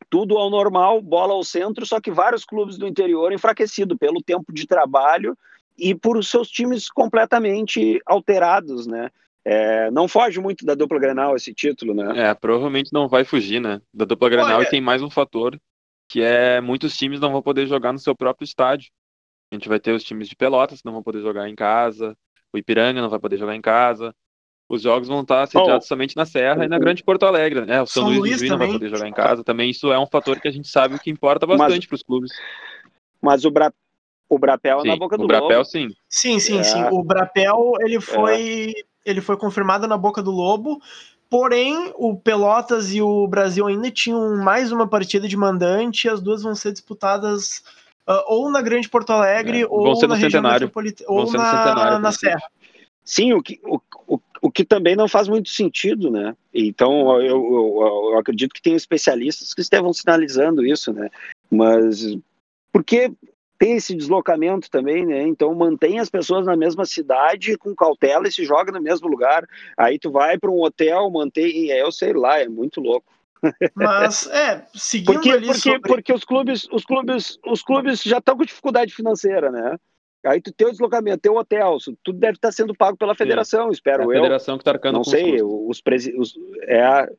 tudo 0.09 0.37
ao 0.37 0.49
normal, 0.49 1.01
bola 1.01 1.33
ao 1.33 1.43
centro, 1.43 1.85
só 1.85 1.99
que 1.99 2.09
vários 2.09 2.45
clubes 2.45 2.77
do 2.77 2.87
interior 2.87 3.33
enfraquecido 3.33 3.97
pelo 3.97 4.23
tempo 4.23 4.53
de 4.53 4.65
trabalho 4.65 5.37
e 5.77 5.93
por 5.93 6.23
seus 6.23 6.49
times 6.49 6.89
completamente 6.89 8.01
alterados, 8.05 8.87
né? 8.87 9.09
É, 9.43 9.91
não 9.91 10.07
foge 10.07 10.39
muito 10.39 10.65
da 10.65 10.75
dupla 10.75 10.97
Grenal 10.97 11.35
esse 11.35 11.53
título, 11.53 11.93
né? 11.93 12.29
É, 12.29 12.33
provavelmente 12.33 12.93
não 12.93 13.09
vai 13.09 13.25
fugir, 13.25 13.59
né? 13.59 13.81
Da 13.93 14.05
dupla 14.05 14.29
Grenal 14.29 14.59
Olha... 14.59 14.65
e 14.65 14.69
tem 14.69 14.79
mais 14.79 15.01
um 15.01 15.09
fator 15.09 15.59
que 16.07 16.21
é 16.21 16.61
muitos 16.61 16.95
times 16.95 17.19
não 17.19 17.31
vão 17.31 17.41
poder 17.41 17.67
jogar 17.67 17.91
no 17.91 17.99
seu 17.99 18.15
próprio 18.15 18.45
estádio. 18.45 18.91
A 19.51 19.55
gente 19.55 19.67
vai 19.67 19.79
ter 19.79 19.91
os 19.91 20.03
times 20.03 20.29
de 20.29 20.37
Pelotas 20.37 20.79
que 20.79 20.85
não 20.85 20.93
vão 20.93 21.03
poder 21.03 21.21
jogar 21.21 21.49
em 21.49 21.55
casa, 21.55 22.17
o 22.53 22.57
Ipiranga 22.57 23.01
não 23.01 23.09
vai 23.09 23.19
poder 23.19 23.37
jogar 23.37 23.55
em 23.55 23.61
casa, 23.61 24.15
os 24.71 24.81
jogos 24.81 25.09
vão 25.09 25.21
estar 25.21 25.45
sediados 25.47 25.85
oh, 25.85 25.87
somente 25.87 26.15
na 26.15 26.25
Serra 26.25 26.63
e 26.63 26.67
na 26.69 26.79
Grande 26.79 27.03
Porto 27.03 27.25
Alegre, 27.25 27.65
né? 27.65 27.81
O 27.81 27.85
São, 27.85 28.03
São 28.03 28.13
Luís, 28.13 28.39
Luís 28.39 28.49
não 28.49 28.57
vai 28.57 28.71
poder 28.71 28.89
jogar 28.89 29.07
em 29.07 29.13
casa 29.13 29.43
também. 29.43 29.69
Isso 29.69 29.91
é 29.91 29.99
um 29.99 30.07
fator 30.07 30.39
que 30.39 30.47
a 30.47 30.51
gente 30.51 30.69
sabe 30.69 30.97
que 30.97 31.11
importa 31.11 31.45
bastante 31.45 31.89
para 31.89 31.95
os 31.95 32.03
clubes. 32.03 32.31
Mas 33.21 33.43
o, 33.43 33.51
Bra... 33.51 33.73
o 34.29 34.39
Brapel 34.39 34.79
sim, 34.79 34.87
na 34.87 34.95
boca 34.95 35.17
do 35.17 35.25
o 35.25 35.27
Brapel, 35.27 35.57
Lobo. 35.57 35.65
sim. 35.65 35.89
Sim, 36.07 36.39
sim, 36.39 36.59
é. 36.59 36.63
sim. 36.63 36.81
O 36.89 37.03
Brapel 37.03 37.73
ele 37.81 37.97
é. 37.97 38.01
foi, 38.01 38.71
é. 38.71 38.83
ele 39.05 39.19
foi 39.19 39.35
confirmado 39.35 39.87
na 39.87 39.97
boca 39.97 40.23
do 40.23 40.31
Lobo. 40.31 40.81
Porém, 41.29 41.91
o 41.95 42.15
Pelotas 42.15 42.93
e 42.93 43.01
o 43.01 43.27
Brasil 43.27 43.67
ainda 43.67 43.91
tinham 43.91 44.37
mais 44.37 44.71
uma 44.71 44.87
partida 44.87 45.27
de 45.27 45.35
mandante. 45.35 46.07
E 46.07 46.09
as 46.09 46.21
duas 46.21 46.43
vão 46.43 46.55
ser 46.55 46.71
disputadas 46.71 47.61
uh, 48.07 48.23
ou 48.27 48.49
na 48.49 48.61
Grande 48.61 48.87
Porto 48.87 49.11
Alegre 49.11 49.63
é. 49.63 49.67
ou 49.67 50.07
na 50.07 50.15
região 50.15 50.41
metropolitana 50.41 51.09
ou 51.09 51.29
na, 51.33 51.99
na 51.99 52.11
Serra. 52.13 52.41
Sim, 53.03 53.33
o 53.33 53.41
que, 53.41 53.59
o, 53.65 53.79
o, 54.51 54.53
que 54.53 54.65
também 54.65 54.95
não 54.95 55.07
faz 55.07 55.27
muito 55.27 55.49
sentido, 55.49 56.11
né? 56.11 56.35
Então, 56.53 57.21
eu, 57.21 57.37
eu, 57.37 58.11
eu 58.11 58.17
acredito 58.19 58.53
que 58.53 58.61
tem 58.61 58.75
especialistas 58.75 59.53
que 59.53 59.61
estejam 59.61 59.91
sinalizando 59.93 60.65
isso, 60.65 60.91
né? 60.91 61.09
Mas 61.49 62.17
porque 62.71 63.11
tem 63.61 63.75
esse 63.75 63.93
deslocamento 63.93 64.71
também, 64.71 65.05
né? 65.05 65.21
Então 65.21 65.53
mantém 65.53 65.99
as 65.99 66.09
pessoas 66.09 66.47
na 66.47 66.55
mesma 66.55 66.83
cidade 66.83 67.55
com 67.59 67.75
cautela 67.75 68.27
e 68.27 68.31
se 68.31 68.43
joga 68.43 68.71
no 68.71 68.81
mesmo 68.81 69.07
lugar. 69.07 69.47
Aí 69.77 69.99
tu 69.99 70.09
vai 70.09 70.35
para 70.35 70.49
um 70.49 70.63
hotel, 70.63 71.07
mantém, 71.11 71.69
eu 71.69 71.91
sei 71.91 72.11
lá, 72.13 72.39
é 72.39 72.47
muito 72.47 72.81
louco. 72.81 73.05
Mas 73.75 74.27
é, 74.27 74.65
seguindo 74.73 75.13
porque, 75.13 75.29
ali 75.29 75.45
porque, 75.45 75.59
sobre... 75.59 75.81
porque 75.81 76.13
os 76.13 76.23
clubes, 76.23 76.67
os 76.71 76.83
clubes, 76.83 77.37
os 77.45 77.61
clubes 77.61 78.01
já 78.01 78.17
estão 78.17 78.35
com 78.35 78.45
dificuldade 78.45 78.93
financeira, 78.93 79.51
né? 79.51 79.77
Aí 80.25 80.39
tu 80.39 80.51
tem 80.51 80.67
o 80.67 80.71
deslocamento, 80.71 81.19
tem 81.19 81.31
o 81.31 81.37
hotel, 81.37 81.77
tudo 82.03 82.19
deve 82.19 82.33
estar 82.33 82.51
sendo 82.51 82.75
pago 82.75 82.95
pela 82.95 83.15
federação, 83.15 83.65
Sim. 83.65 83.73
espero 83.73 84.03
é 84.03 84.05
a 84.05 84.17
eu. 84.17 84.21
federação 84.21 84.57
que 84.57 84.61
está 84.61 84.71
arcando 84.71 84.95
Não 84.95 85.03
sei, 85.03 85.41
os, 85.41 85.81
presi 85.81 86.15
os 86.15 86.35
é, 86.63 87.11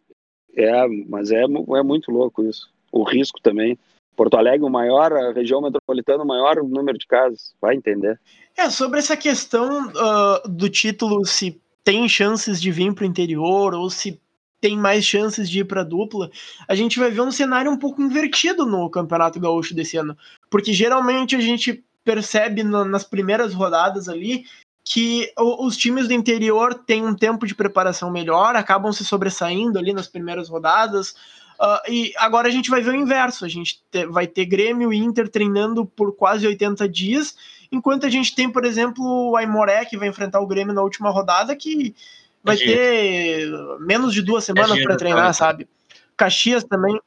é, 0.55 0.87
mas 1.09 1.31
é, 1.31 1.43
é 1.43 1.83
muito 1.83 2.11
louco 2.11 2.45
isso. 2.45 2.71
O 2.93 3.03
risco 3.03 3.41
também. 3.41 3.79
Porto 4.15 4.37
Alegre, 4.37 4.67
o 4.67 4.71
maior, 4.71 5.13
a 5.13 5.33
região 5.33 5.63
metropolitana, 5.63 6.23
o 6.23 6.27
maior 6.27 6.63
número 6.63 6.99
de 6.99 7.07
casos, 7.07 7.55
vai 7.61 7.75
entender. 7.75 8.21
É, 8.57 8.69
sobre 8.69 8.99
essa 8.99 9.17
questão 9.17 9.89
uh, 9.89 10.49
do 10.49 10.69
título, 10.69 11.25
se 11.25 11.59
tem 11.83 12.09
chances 12.09 12.61
de 12.61 12.71
vir 12.71 12.95
para 12.95 13.05
o 13.05 13.07
interior 13.07 13.75
ou 13.75 13.89
se 13.89 14.21
tem 14.61 14.77
mais 14.77 15.05
chances 15.05 15.51
de 15.51 15.61
ir 15.61 15.65
para 15.65 15.83
dupla, 15.83 16.31
a 16.69 16.75
gente 16.75 16.99
vai 16.99 17.11
ver 17.11 17.23
um 17.23 17.33
cenário 17.33 17.71
um 17.71 17.77
pouco 17.77 18.01
invertido 18.01 18.65
no 18.65 18.89
Campeonato 18.89 19.41
Gaúcho 19.41 19.75
desse 19.75 19.97
ano. 19.97 20.17
Porque 20.49 20.73
geralmente 20.73 21.35
a 21.35 21.41
gente 21.41 21.83
percebe 22.05 22.63
no, 22.63 22.85
nas 22.85 23.05
primeiras 23.05 23.55
rodadas 23.55 24.09
ali 24.09 24.45
que 24.85 25.33
os 25.39 25.77
times 25.77 26.09
do 26.09 26.15
interior 26.15 26.75
têm 26.75 27.07
um 27.07 27.15
tempo 27.15 27.47
de 27.47 27.55
preparação 27.55 28.11
melhor, 28.11 28.57
acabam 28.57 28.93
se 28.93 29.05
sobressaindo 29.05 29.79
ali 29.79 29.93
nas 29.93 30.09
primeiras 30.09 30.49
rodadas. 30.49 31.15
Uh, 31.61 31.91
e 31.91 32.13
agora 32.17 32.49
a 32.49 32.51
gente 32.51 32.69
vai 32.69 32.81
ver 32.81 32.91
o 32.91 32.97
inverso: 32.97 33.45
a 33.45 33.49
gente 33.49 33.81
te, 33.91 34.07
vai 34.07 34.27
ter 34.27 34.45
Grêmio 34.45 34.93
e 34.93 34.99
Inter 34.99 35.29
treinando 35.29 35.87
por 35.87 36.17
quase 36.17 36.47
80 36.47 36.89
dias, 36.89 37.37
enquanto 37.71 38.05
a 38.05 38.11
gente 38.11 38.35
tem, 38.35 38.51
por 38.51 38.65
exemplo, 38.65 39.05
o 39.05 39.37
Aimoré 39.37 39.85
que 39.85 39.97
vai 39.97 40.09
enfrentar 40.09 40.41
o 40.41 40.47
Grêmio 40.47 40.75
na 40.75 40.83
última 40.83 41.11
rodada, 41.11 41.55
que 41.55 41.95
vai 42.43 42.57
ter 42.57 43.49
menos 43.79 44.13
de 44.13 44.21
duas 44.21 44.43
semanas 44.45 44.83
para 44.83 44.97
treinar, 44.97 45.33
sabe? 45.33 45.69
Caxias 46.17 46.65
também. 46.65 47.01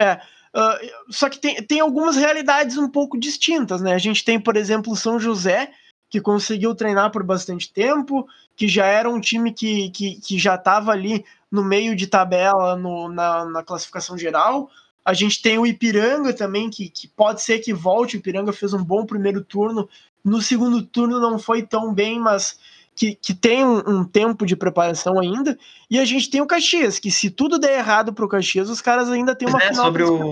É, 0.00 0.20
Uh, 0.58 1.12
só 1.12 1.28
que 1.28 1.38
tem, 1.38 1.62
tem 1.62 1.78
algumas 1.78 2.16
realidades 2.16 2.76
um 2.76 2.88
pouco 2.88 3.16
distintas, 3.16 3.80
né? 3.80 3.94
A 3.94 3.98
gente 3.98 4.24
tem, 4.24 4.40
por 4.40 4.56
exemplo, 4.56 4.96
São 4.96 5.20
José, 5.20 5.70
que 6.10 6.20
conseguiu 6.20 6.74
treinar 6.74 7.12
por 7.12 7.22
bastante 7.22 7.72
tempo, 7.72 8.26
que 8.56 8.66
já 8.66 8.84
era 8.86 9.08
um 9.08 9.20
time 9.20 9.52
que, 9.52 9.88
que, 9.90 10.20
que 10.20 10.36
já 10.36 10.56
estava 10.56 10.90
ali 10.90 11.24
no 11.48 11.62
meio 11.62 11.94
de 11.94 12.08
tabela 12.08 12.74
no, 12.74 13.08
na, 13.08 13.44
na, 13.44 13.62
classificação 13.62 14.18
geral. 14.18 14.68
A 15.04 15.14
gente 15.14 15.40
tem 15.40 15.58
o 15.58 15.66
Ipiranga 15.66 16.32
também, 16.32 16.68
que, 16.68 16.88
que 16.88 17.06
pode 17.06 17.40
ser 17.40 17.60
que 17.60 17.72
volte. 17.72 18.16
O 18.16 18.18
Ipiranga 18.18 18.52
fez 18.52 18.74
um 18.74 18.82
bom 18.82 19.06
primeiro 19.06 19.44
turno. 19.44 19.88
No 20.24 20.42
segundo 20.42 20.82
turno 20.82 21.20
não 21.20 21.38
foi 21.38 21.62
tão 21.62 21.94
bem, 21.94 22.18
mas 22.18 22.58
que, 22.98 23.14
que 23.14 23.32
tem 23.32 23.64
um, 23.64 23.78
um, 23.78 24.04
tempo 24.04 24.44
de 24.44 24.56
preparação 24.56 25.20
ainda, 25.20 25.56
e 25.88 26.00
a 26.00 26.04
gente 26.04 26.28
tem 26.28 26.40
o 26.40 26.46
Caxias, 26.46 26.98
que 26.98 27.12
se 27.12 27.30
tudo 27.30 27.58
der 27.58 27.78
errado 27.78 28.12
pro 28.12 28.28
Caxias, 28.28 28.68
os 28.68 28.82
caras 28.82 29.08
ainda 29.08 29.36
tem 29.36 29.48
uma 29.48 29.62
é, 29.62 29.68
final 29.68 29.84
sobre 29.84 30.02
o... 30.02 30.30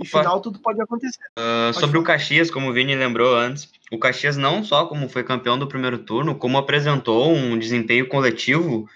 E 0.00 0.06
final 0.06 0.40
tudo 0.40 0.60
pode 0.60 0.80
acontecer. 0.80 1.18
Uh, 1.36 1.72
pode 1.72 1.80
sobre 1.80 1.98
o 1.98 2.04
Caxias, 2.04 2.50
como 2.50 2.70
o 2.70 2.72
Vini 2.72 2.94
lembrou 2.94 3.36
antes, 3.36 3.68
o 3.92 3.98
Caxias 3.98 4.36
não 4.36 4.64
só 4.64 4.86
como 4.86 5.08
foi 5.08 5.24
campeão 5.24 5.58
do 5.58 5.66
primeiro 5.66 5.98
turno, 5.98 6.36
como 6.36 6.56
apresentou 6.56 7.32
um 7.32 7.58
desempenho 7.58 8.08
coletivo 8.08 8.88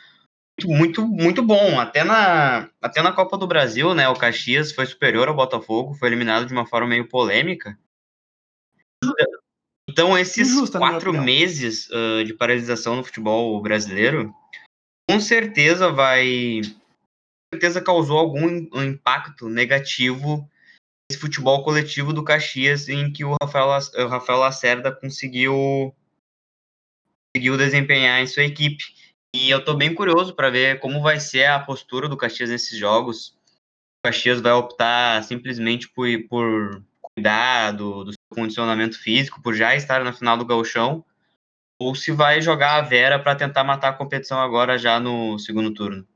muito, 0.64 1.06
muito 1.06 1.42
bom. 1.42 1.80
Até 1.80 2.04
na, 2.04 2.70
até 2.80 3.02
na 3.02 3.12
Copa 3.12 3.36
do 3.36 3.48
Brasil, 3.48 3.94
né? 3.94 4.08
O 4.08 4.14
Caxias 4.14 4.70
foi 4.70 4.86
superior 4.86 5.28
ao 5.28 5.34
Botafogo, 5.34 5.94
foi 5.94 6.08
eliminado 6.08 6.46
de 6.46 6.52
uma 6.52 6.66
forma 6.66 6.86
meio 6.88 7.08
polêmica. 7.08 7.76
Então, 9.88 10.16
esses 10.16 10.48
Injusta, 10.48 10.78
quatro 10.78 11.12
meses 11.12 11.88
uh, 11.90 12.24
de 12.24 12.34
paralisação 12.34 12.96
no 12.96 13.04
futebol 13.04 13.60
brasileiro, 13.60 14.32
com 15.08 15.20
certeza 15.20 15.90
vai 15.90 16.60
certeza 17.52 17.82
causou 17.82 18.18
algum 18.18 18.48
impacto 18.82 19.48
negativo 19.48 20.48
esse 21.10 21.20
futebol 21.20 21.62
coletivo 21.62 22.12
do 22.12 22.24
Caxias 22.24 22.88
em 22.88 23.12
que 23.12 23.24
o 23.24 23.36
Rafael, 23.42 23.68
o 23.68 24.08
Rafael 24.08 24.38
Lacerda 24.38 24.90
conseguiu 24.90 25.94
conseguiu 27.34 27.56
desempenhar 27.58 28.20
em 28.20 28.26
sua 28.26 28.44
equipe. 28.44 28.82
E 29.34 29.50
eu 29.50 29.58
estou 29.58 29.76
bem 29.76 29.94
curioso 29.94 30.34
para 30.34 30.50
ver 30.50 30.80
como 30.80 31.02
vai 31.02 31.20
ser 31.20 31.46
a 31.46 31.58
postura 31.58 32.08
do 32.08 32.16
Caxias 32.16 32.50
nesses 32.50 32.78
jogos. 32.78 33.36
O 33.98 34.06
Caxias 34.06 34.40
vai 34.40 34.52
optar 34.52 35.22
simplesmente 35.24 35.88
por, 35.88 36.06
por 36.28 36.82
cuidar 37.14 37.72
do, 37.72 38.04
do 38.04 38.12
seu 38.12 38.21
condicionamento 38.32 38.98
físico, 38.98 39.40
por 39.42 39.54
já 39.54 39.74
estar 39.74 40.02
na 40.02 40.12
final 40.12 40.36
do 40.36 40.44
Gauchão, 40.44 41.04
ou 41.78 41.94
se 41.94 42.12
vai 42.12 42.40
jogar 42.40 42.76
a 42.76 42.82
Vera 42.82 43.18
para 43.18 43.34
tentar 43.34 43.64
matar 43.64 43.90
a 43.90 43.92
competição 43.92 44.40
agora 44.40 44.78
já 44.78 45.00
no 45.00 45.38
segundo 45.38 45.72
turno. 45.72 46.06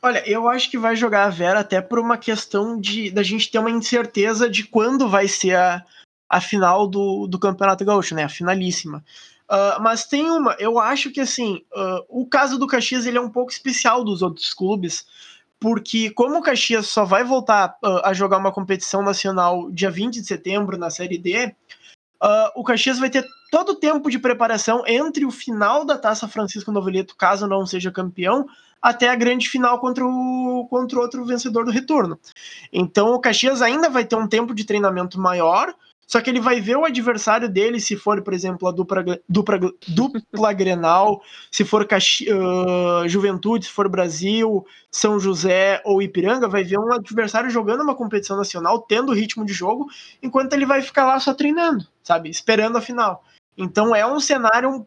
Olha, 0.00 0.22
eu 0.28 0.48
acho 0.48 0.70
que 0.70 0.78
vai 0.78 0.94
jogar 0.94 1.24
a 1.24 1.30
Vera 1.30 1.60
até 1.60 1.80
por 1.80 1.98
uma 1.98 2.16
questão 2.16 2.80
de 2.80 3.10
da 3.10 3.22
gente 3.22 3.50
ter 3.50 3.58
uma 3.58 3.70
incerteza 3.70 4.48
de 4.48 4.64
quando 4.64 5.08
vai 5.08 5.26
ser 5.26 5.56
a, 5.56 5.84
a 6.28 6.40
final 6.40 6.86
do, 6.86 7.26
do 7.26 7.38
Campeonato 7.38 7.84
Gaúcho, 7.84 8.14
né? 8.14 8.24
A 8.24 8.28
finalíssima. 8.28 9.04
Uh, 9.50 9.80
mas 9.80 10.04
tem 10.04 10.30
uma, 10.30 10.54
eu 10.58 10.78
acho 10.78 11.10
que 11.10 11.20
assim, 11.20 11.64
uh, 11.74 12.04
o 12.08 12.26
caso 12.26 12.58
do 12.58 12.66
Caxias 12.66 13.06
ele 13.06 13.16
é 13.16 13.20
um 13.20 13.30
pouco 13.30 13.50
especial 13.50 14.04
dos 14.04 14.20
outros 14.20 14.52
clubes, 14.52 15.06
porque 15.60 16.10
como 16.10 16.38
o 16.38 16.42
Caxias 16.42 16.86
só 16.86 17.04
vai 17.04 17.24
voltar 17.24 17.76
uh, 17.84 18.00
a 18.04 18.12
jogar 18.12 18.38
uma 18.38 18.52
competição 18.52 19.02
nacional 19.02 19.70
dia 19.70 19.90
20 19.90 20.20
de 20.20 20.26
setembro 20.26 20.78
na 20.78 20.90
Série 20.90 21.18
D, 21.18 21.54
o 22.56 22.64
Caxias 22.64 22.98
vai 22.98 23.08
ter 23.08 23.24
todo 23.50 23.70
o 23.70 23.74
tempo 23.76 24.10
de 24.10 24.18
preparação 24.18 24.82
entre 24.86 25.24
o 25.24 25.30
final 25.30 25.84
da 25.84 25.96
Taça 25.96 26.26
Francisco 26.26 26.72
Novelito, 26.72 27.16
caso 27.16 27.46
não 27.46 27.64
seja 27.64 27.92
campeão, 27.92 28.46
até 28.80 29.08
a 29.08 29.16
grande 29.16 29.48
final 29.48 29.78
contra 29.80 30.04
o 30.04 30.66
contra 30.70 30.98
outro 30.98 31.24
vencedor 31.24 31.64
do 31.64 31.70
retorno. 31.70 32.18
Então 32.72 33.12
o 33.12 33.20
Caxias 33.20 33.62
ainda 33.62 33.88
vai 33.88 34.04
ter 34.04 34.16
um 34.16 34.28
tempo 34.28 34.54
de 34.54 34.64
treinamento 34.64 35.20
maior, 35.20 35.74
só 36.08 36.22
que 36.22 36.30
ele 36.30 36.40
vai 36.40 36.58
ver 36.58 36.74
o 36.78 36.86
adversário 36.86 37.50
dele, 37.50 37.78
se 37.78 37.94
for, 37.94 38.22
por 38.22 38.32
exemplo, 38.32 38.66
a 38.66 38.72
dupla, 38.72 39.04
dupla, 39.28 39.60
dupla 39.86 40.52
Grenal, 40.54 41.22
se 41.52 41.66
for 41.66 41.82
uh, 41.82 43.06
Juventude, 43.06 43.66
se 43.66 43.70
for 43.70 43.86
Brasil, 43.90 44.66
São 44.90 45.20
José 45.20 45.82
ou 45.84 46.00
Ipiranga, 46.00 46.48
vai 46.48 46.64
ver 46.64 46.78
um 46.78 46.94
adversário 46.94 47.50
jogando 47.50 47.82
uma 47.82 47.94
competição 47.94 48.38
nacional, 48.38 48.80
tendo 48.80 49.12
ritmo 49.12 49.44
de 49.44 49.52
jogo, 49.52 49.86
enquanto 50.22 50.54
ele 50.54 50.64
vai 50.64 50.80
ficar 50.80 51.04
lá 51.04 51.20
só 51.20 51.34
treinando, 51.34 51.86
sabe? 52.02 52.30
Esperando 52.30 52.78
a 52.78 52.80
final. 52.80 53.22
Então 53.54 53.94
é 53.94 54.06
um 54.06 54.18
cenário 54.18 54.86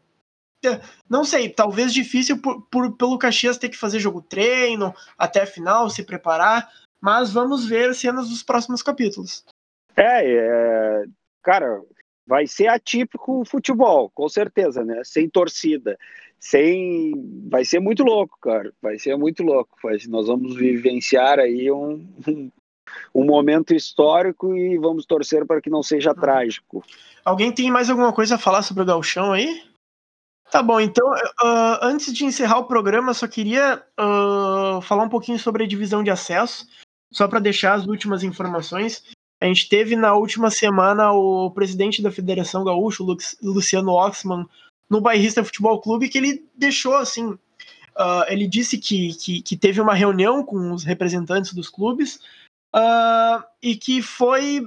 não 1.09 1.23
sei, 1.23 1.49
talvez 1.49 1.91
difícil 1.93 2.39
por, 2.39 2.61
por, 2.63 2.91
pelo 2.95 3.17
Caxias 3.17 3.57
ter 3.57 3.69
que 3.69 3.77
fazer 3.77 3.99
jogo 3.99 4.21
treino 4.21 4.93
até 5.17 5.41
a 5.41 5.47
final, 5.47 5.89
se 5.89 6.03
preparar, 6.03 6.69
mas 7.01 7.31
vamos 7.31 7.65
ver 7.65 7.95
cenas 7.95 8.29
dos 8.29 8.43
próximos 8.43 8.83
capítulos. 8.83 9.43
É, 9.95 10.35
é, 10.35 11.03
cara, 11.43 11.81
vai 12.25 12.47
ser 12.47 12.67
atípico 12.67 13.41
o 13.41 13.45
futebol, 13.45 14.09
com 14.09 14.29
certeza, 14.29 14.83
né? 14.83 15.01
Sem 15.03 15.29
torcida, 15.29 15.97
sem, 16.39 17.13
vai 17.49 17.65
ser 17.65 17.79
muito 17.79 18.03
louco, 18.03 18.37
cara. 18.41 18.73
Vai 18.81 18.97
ser 18.97 19.15
muito 19.17 19.43
louco. 19.43 19.77
Nós 20.09 20.27
vamos 20.27 20.55
vivenciar 20.55 21.39
aí 21.39 21.71
um, 21.71 22.07
um, 22.27 22.51
um 23.13 23.25
momento 23.25 23.73
histórico 23.73 24.55
e 24.55 24.77
vamos 24.77 25.05
torcer 25.05 25.45
para 25.45 25.61
que 25.61 25.69
não 25.69 25.83
seja 25.83 26.15
trágico. 26.15 26.83
Alguém 27.23 27.51
tem 27.51 27.69
mais 27.69 27.89
alguma 27.89 28.13
coisa 28.13 28.35
a 28.35 28.39
falar 28.39 28.63
sobre 28.63 28.83
o 28.83 28.85
Galchão 28.85 29.33
aí? 29.33 29.63
Tá 30.49 30.61
bom, 30.61 30.81
então, 30.81 31.09
uh, 31.09 31.79
antes 31.81 32.13
de 32.13 32.25
encerrar 32.25 32.59
o 32.59 32.65
programa, 32.65 33.13
só 33.13 33.25
queria 33.25 33.81
uh, 33.97 34.81
falar 34.81 35.03
um 35.03 35.09
pouquinho 35.09 35.39
sobre 35.39 35.63
a 35.63 35.67
divisão 35.67 36.03
de 36.03 36.09
acesso, 36.09 36.67
só 37.09 37.25
para 37.25 37.39
deixar 37.39 37.73
as 37.73 37.87
últimas 37.87 38.21
informações. 38.21 39.01
A 39.41 39.47
gente 39.47 39.67
teve 39.67 39.95
na 39.95 40.13
última 40.13 40.51
semana 40.51 41.11
o 41.11 41.49
presidente 41.49 41.99
da 41.99 42.11
Federação 42.11 42.63
Gaúcho, 42.63 43.03
Luciano 43.41 43.93
Oxman, 43.93 44.45
no 44.87 45.01
Bairrista 45.01 45.43
Futebol 45.43 45.81
Clube, 45.81 46.09
que 46.09 46.19
ele 46.19 46.45
deixou 46.55 46.95
assim. 46.95 47.29
Uh, 47.29 48.23
ele 48.27 48.47
disse 48.47 48.77
que, 48.77 49.15
que, 49.15 49.41
que, 49.41 49.57
teve 49.57 49.81
uma 49.81 49.95
reunião 49.95 50.45
com 50.45 50.71
os 50.71 50.83
representantes 50.83 51.53
dos 51.53 51.69
clubes 51.69 52.17
uh, 52.75 53.43
e 53.61 53.75
que 53.75 54.01
foi. 54.03 54.63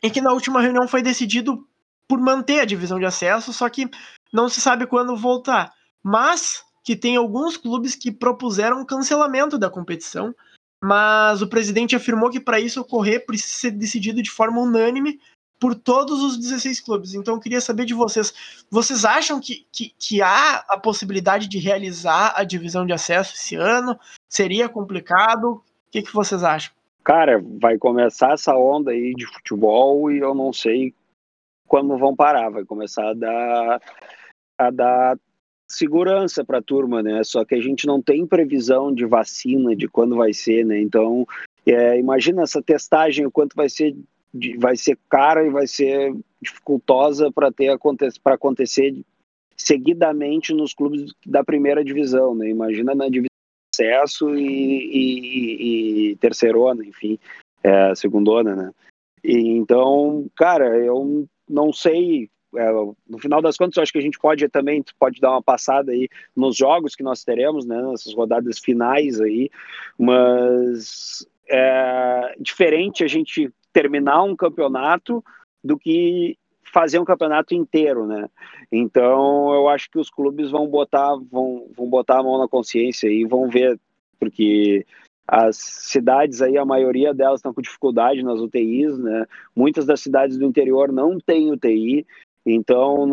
E 0.00 0.10
que 0.10 0.20
na 0.20 0.32
última 0.32 0.60
reunião 0.60 0.86
foi 0.86 1.02
decidido 1.02 1.66
por 2.06 2.20
manter 2.20 2.60
a 2.60 2.64
divisão 2.64 3.00
de 3.00 3.04
acesso, 3.04 3.52
só 3.52 3.68
que 3.68 3.90
não 4.32 4.48
se 4.48 4.60
sabe 4.60 4.86
quando 4.86 5.16
voltar. 5.16 5.72
Mas 6.02 6.64
que 6.84 6.94
tem 6.94 7.16
alguns 7.16 7.56
clubes 7.56 7.96
que 7.96 8.12
propuseram 8.12 8.84
cancelamento 8.84 9.58
da 9.58 9.68
competição 9.68 10.32
mas 10.82 11.40
o 11.40 11.46
presidente 11.46 11.94
afirmou 11.94 12.28
que 12.28 12.40
para 12.40 12.58
isso 12.58 12.80
ocorrer 12.80 13.24
precisa 13.24 13.54
ser 13.54 13.70
decidido 13.70 14.20
de 14.20 14.30
forma 14.30 14.60
unânime 14.60 15.20
por 15.60 15.76
todos 15.76 16.20
os 16.20 16.36
16 16.36 16.80
clubes. 16.80 17.14
Então 17.14 17.34
eu 17.34 17.40
queria 17.40 17.60
saber 17.60 17.84
de 17.84 17.94
vocês, 17.94 18.64
vocês 18.68 19.04
acham 19.04 19.40
que, 19.40 19.64
que, 19.70 19.94
que 19.96 20.20
há 20.20 20.56
a 20.68 20.76
possibilidade 20.76 21.46
de 21.46 21.56
realizar 21.56 22.34
a 22.36 22.42
divisão 22.42 22.84
de 22.84 22.92
acesso 22.92 23.36
esse 23.36 23.54
ano? 23.54 23.96
Seria 24.28 24.68
complicado? 24.68 25.52
O 25.52 25.62
que, 25.92 26.02
que 26.02 26.12
vocês 26.12 26.42
acham? 26.42 26.72
Cara, 27.04 27.40
vai 27.60 27.78
começar 27.78 28.32
essa 28.32 28.56
onda 28.56 28.90
aí 28.90 29.14
de 29.14 29.24
futebol 29.26 30.10
e 30.10 30.18
eu 30.18 30.34
não 30.34 30.52
sei 30.52 30.92
quando 31.68 31.96
vão 31.96 32.16
parar. 32.16 32.50
Vai 32.50 32.64
começar 32.64 33.10
a 33.10 33.14
dar, 33.14 33.82
a 34.58 34.70
dar 34.70 35.18
segurança 35.68 36.44
para 36.44 36.58
a 36.58 36.62
turma, 36.62 37.02
né? 37.02 37.22
Só 37.24 37.44
que 37.44 37.54
a 37.54 37.60
gente 37.60 37.86
não 37.86 38.00
tem 38.00 38.26
previsão 38.26 38.92
de 38.94 39.04
vacina, 39.06 39.74
de 39.74 39.88
quando 39.88 40.16
vai 40.16 40.32
ser, 40.32 40.64
né? 40.64 40.80
Então, 40.80 41.26
é, 41.66 41.98
imagina 41.98 42.42
essa 42.42 42.62
testagem, 42.62 43.26
o 43.26 43.30
quanto 43.30 43.54
vai 43.54 43.68
ser, 43.68 43.96
vai 44.58 44.76
ser 44.76 44.98
cara 45.08 45.44
e 45.46 45.50
vai 45.50 45.66
ser 45.66 46.14
dificultosa 46.40 47.30
para 47.32 47.50
ter 47.50 47.76
para 48.22 48.34
acontecer 48.34 48.94
seguidamente 49.56 50.52
nos 50.52 50.74
clubes 50.74 51.12
da 51.24 51.44
primeira 51.44 51.84
divisão, 51.84 52.34
né? 52.34 52.48
Imagina 52.48 52.94
na 52.94 53.06
divisão 53.08 53.28
de 53.74 53.84
acesso 53.84 54.34
e, 54.34 54.42
e, 54.44 56.10
e 56.10 56.16
terceirona, 56.16 56.84
enfim, 56.84 57.18
é, 57.62 57.94
segundona, 57.94 58.56
né? 58.56 58.72
E, 59.24 59.38
então, 59.50 60.26
cara, 60.36 60.76
eu 60.76 61.26
não 61.48 61.72
sei 61.72 62.28
no 63.08 63.18
final 63.18 63.40
das 63.40 63.56
contas, 63.56 63.76
eu 63.76 63.82
acho 63.82 63.92
que 63.92 63.98
a 63.98 64.02
gente 64.02 64.18
pode 64.18 64.48
também 64.48 64.84
pode 64.98 65.20
dar 65.20 65.30
uma 65.30 65.42
passada 65.42 65.92
aí 65.92 66.08
nos 66.36 66.56
jogos 66.56 66.94
que 66.94 67.02
nós 67.02 67.24
teremos, 67.24 67.64
né, 67.64 67.80
nessas 67.82 68.14
rodadas 68.14 68.58
finais 68.58 69.20
aí, 69.20 69.50
mas 69.98 71.26
é 71.48 72.34
diferente 72.38 73.02
a 73.02 73.08
gente 73.08 73.50
terminar 73.72 74.22
um 74.22 74.36
campeonato 74.36 75.24
do 75.64 75.78
que 75.78 76.36
fazer 76.72 76.98
um 76.98 77.04
campeonato 77.04 77.54
inteiro, 77.54 78.06
né? 78.06 78.28
Então 78.70 79.52
eu 79.54 79.68
acho 79.68 79.90
que 79.90 79.98
os 79.98 80.10
clubes 80.10 80.50
vão 80.50 80.66
botar 80.66 81.14
vão, 81.30 81.68
vão 81.76 81.88
botar 81.88 82.20
a 82.20 82.22
mão 82.22 82.38
na 82.38 82.48
consciência 82.48 83.08
e 83.08 83.24
vão 83.24 83.48
ver 83.48 83.78
porque 84.18 84.86
as 85.26 85.56
cidades 85.56 86.42
aí 86.42 86.56
a 86.56 86.64
maioria 86.64 87.14
delas 87.14 87.40
estão 87.40 87.52
com 87.54 87.62
dificuldade 87.62 88.22
nas 88.22 88.40
UTIs, 88.40 88.98
né? 88.98 89.26
Muitas 89.54 89.84
das 89.86 90.00
cidades 90.00 90.36
do 90.36 90.44
interior 90.44 90.92
não 90.92 91.18
têm 91.18 91.50
UTI 91.50 92.06
então, 92.44 93.08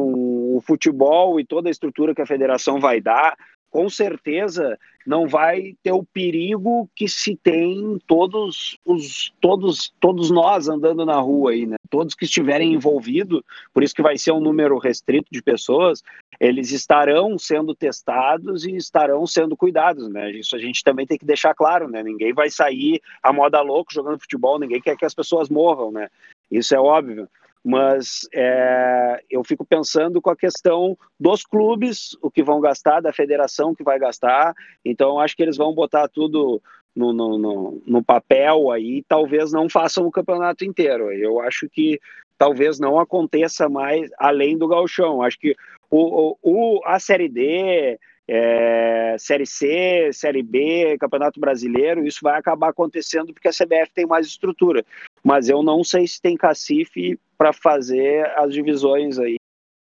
o 0.56 0.62
futebol 0.66 1.40
e 1.40 1.46
toda 1.46 1.70
a 1.70 1.72
estrutura 1.72 2.16
que 2.16 2.22
a 2.22 2.26
federação 2.26 2.80
vai 2.80 3.00
dar, 3.00 3.38
com 3.70 3.88
certeza 3.90 4.78
não 5.06 5.28
vai 5.28 5.76
ter 5.82 5.92
o 5.92 6.04
perigo 6.04 6.90
que 6.96 7.08
se 7.08 7.36
tem 7.36 8.00
todos 8.06 8.78
os 8.86 9.32
todos 9.40 9.94
todos 10.00 10.30
nós 10.30 10.68
andando 10.68 11.06
na 11.06 11.20
rua 11.20 11.52
aí, 11.52 11.66
né? 11.66 11.76
Todos 11.90 12.16
que 12.16 12.26
estiverem 12.26 12.74
envolvidos, 12.74 13.42
por 13.74 13.84
isso 13.84 13.96
que 13.96 14.02
vai 14.02 14.18
ser 14.18 14.32
um 14.32 14.40
número 14.40 14.78
restrito 14.78 15.28
de 15.32 15.42
pessoas, 15.42 16.04
eles 16.40 16.72
estarão 16.72 17.38
sendo 17.38 17.76
testados 17.76 18.66
e 18.66 18.76
estarão 18.76 19.26
sendo 19.26 19.56
cuidados, 19.56 20.10
né? 20.10 20.32
Isso 20.32 20.56
a 20.56 20.60
gente 20.60 20.84
também 20.84 21.06
tem 21.06 21.18
que 21.18 21.26
deixar 21.26 21.54
claro, 21.54 21.88
né? 21.88 22.04
Ninguém 22.04 22.34
vai 22.34 22.50
sair 22.50 23.02
a 23.22 23.32
moda 23.32 23.62
louco 23.62 23.94
jogando 23.94 24.20
futebol, 24.20 24.60
ninguém 24.60 24.82
quer 24.82 24.98
que 24.98 25.06
as 25.06 25.14
pessoas 25.14 25.50
morram, 25.50 25.92
né? 25.92 26.08
Isso 26.52 26.74
é 26.74 26.80
óbvio 26.80 27.28
mas 27.64 28.28
é, 28.34 29.22
eu 29.30 29.44
fico 29.44 29.66
pensando 29.66 30.22
com 30.22 30.30
a 30.30 30.36
questão 30.36 30.98
dos 31.20 31.44
clubes, 31.44 32.18
o 32.22 32.32
que 32.32 32.44
vão 32.44 32.62
gastar, 32.62 33.02
da 33.02 33.14
federação 33.14 33.76
que 33.76 33.84
vai 33.84 34.00
gastar, 34.00 34.54
então 34.84 35.20
acho 35.20 35.36
que 35.36 35.44
eles 35.44 35.58
vão 35.58 35.74
botar 35.74 36.08
tudo 36.08 36.62
no, 36.96 37.14
no, 37.14 37.38
no, 37.38 37.84
no 37.86 38.04
papel 38.04 38.72
aí, 38.72 39.04
talvez 39.08 39.52
não 39.52 39.70
façam 39.70 40.06
o 40.06 40.12
campeonato 40.12 40.64
inteiro, 40.64 41.12
eu 41.12 41.40
acho 41.42 41.70
que 41.70 42.00
talvez 42.38 42.80
não 42.80 42.98
aconteça 42.98 43.68
mais 43.68 44.10
além 44.18 44.58
do 44.58 44.68
galchão, 44.68 45.22
acho 45.22 45.38
que 45.38 45.56
o, 45.92 46.38
o, 46.42 46.82
a 46.86 47.00
Série 47.00 47.28
D, 47.28 48.00
é, 48.32 49.16
Série 49.18 49.46
C, 49.46 50.12
Série 50.14 50.44
B, 50.44 50.98
Campeonato 51.00 51.40
Brasileiro, 51.40 52.06
isso 52.06 52.20
vai 52.22 52.38
acabar 52.38 52.70
acontecendo 52.70 53.34
porque 53.34 53.48
a 53.48 53.52
CBF 53.52 53.92
tem 53.94 54.06
mais 54.06 54.28
estrutura. 54.28 54.86
Mas 55.24 55.50
eu 55.50 55.64
não 55.64 55.84
sei 55.84 56.08
se 56.08 56.22
tem 56.22 56.38
cacife 56.38 57.20
para 57.40 57.54
fazer 57.54 58.26
as 58.38 58.54
divisões 58.54 59.18
aí. 59.18 59.38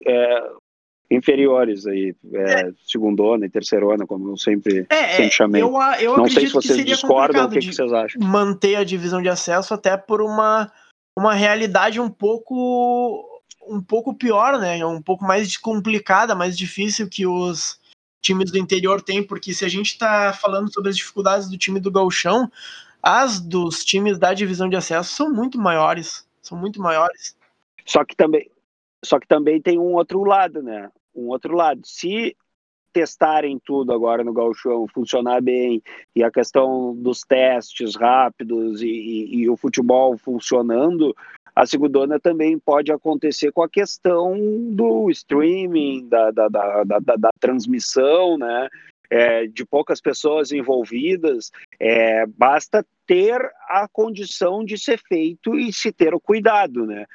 É, 0.06 0.50
inferiores 1.10 1.86
aí, 1.86 2.16
é, 2.34 2.62
é. 2.62 2.72
segundona 2.84 3.46
e 3.46 3.50
terceirona, 3.50 4.08
como 4.08 4.32
eu 4.32 4.38
sempre, 4.38 4.86
é, 4.90 5.10
sempre 5.10 5.32
chamei. 5.32 5.62
Eu, 5.62 5.72
eu 6.00 6.18
Não 6.18 6.28
sei 6.28 6.48
se 6.48 6.54
vocês 6.54 6.84
discordam, 6.84 7.46
o 7.46 7.50
que, 7.50 7.60
que 7.60 7.74
vocês 7.74 7.94
acham? 7.94 8.20
Manter 8.22 8.76
a 8.76 8.84
divisão 8.84 9.22
de 9.22 9.30
acesso 9.30 9.74
até 9.74 9.96
por 9.96 10.22
uma, 10.22 10.72
uma 11.18 11.34
realidade 11.34 12.00
um 12.00 12.10
pouco 12.10 13.32
um 13.68 13.82
pouco 13.82 14.14
pior, 14.14 14.60
né? 14.60 14.86
Um 14.86 15.02
pouco 15.02 15.24
mais 15.24 15.58
complicada, 15.58 16.36
mais 16.36 16.58
difícil 16.58 17.10
que 17.10 17.26
os 17.26 17.80
times 18.22 18.52
do 18.52 18.58
interior 18.58 19.02
têm, 19.02 19.24
porque 19.24 19.54
se 19.54 19.66
a 19.66 19.70
gente 19.70 19.92
está 19.92 20.34
falando 20.34 20.72
sobre 20.74 20.90
as 20.90 20.98
dificuldades 20.98 21.50
do 21.50 21.58
time 21.58 21.80
do 21.80 21.92
Gauchão, 21.92 22.52
as 23.02 23.40
dos 23.40 23.84
times 23.84 24.18
da 24.18 24.34
divisão 24.34 24.70
de 24.70 24.76
acesso 24.76 25.14
são 25.14 25.32
muito 25.32 25.60
maiores, 25.60 26.28
são 26.42 26.58
muito 26.58 26.82
maiores. 26.82 27.35
Só 27.86 28.04
que 28.04 28.16
também, 28.16 28.50
só 29.04 29.20
que 29.20 29.28
também 29.28 29.62
tem 29.62 29.78
um 29.78 29.94
outro 29.94 30.24
lado, 30.24 30.64
né? 30.64 30.90
Um 31.16 31.28
outro 31.28 31.56
lado. 31.56 31.82
Se 31.86 32.36
testarem 32.92 33.60
tudo 33.64 33.92
agora 33.92 34.24
no 34.24 34.34
Gauchão, 34.34 34.88
funcionar 34.88 35.42
bem, 35.42 35.84
e 36.16 36.24
a 36.24 36.32
questão 36.32 36.96
dos 36.96 37.22
testes 37.22 37.94
rápidos 37.96 38.82
e, 38.82 38.88
e, 38.88 39.36
e 39.36 39.50
o 39.50 39.58
futebol 39.58 40.18
funcionando, 40.18 41.14
a 41.54 41.66
segundona 41.66 42.20
também 42.20 42.58
pode 42.58 42.92
acontecer 42.94 43.52
com 43.52 43.62
a 43.62 43.70
questão 43.70 44.38
do 44.72 45.10
streaming, 45.10 46.08
da, 46.08 46.32
da, 46.32 46.48
da, 46.48 46.84
da, 46.84 47.16
da 47.18 47.30
transmissão, 47.40 48.38
né? 48.38 48.70
É, 49.08 49.46
de 49.46 49.64
poucas 49.64 50.02
pessoas 50.02 50.52
envolvidas, 50.52 51.52
é, 51.80 52.26
basta 52.26 52.84
ter 53.06 53.40
a 53.70 53.88
condição 53.88 54.66
de 54.66 54.80
ser 54.80 55.00
feito 55.08 55.56
e 55.56 55.72
se 55.72 55.92
ter 55.92 56.16
o 56.16 56.20
cuidado, 56.20 56.88
né? 56.88 57.06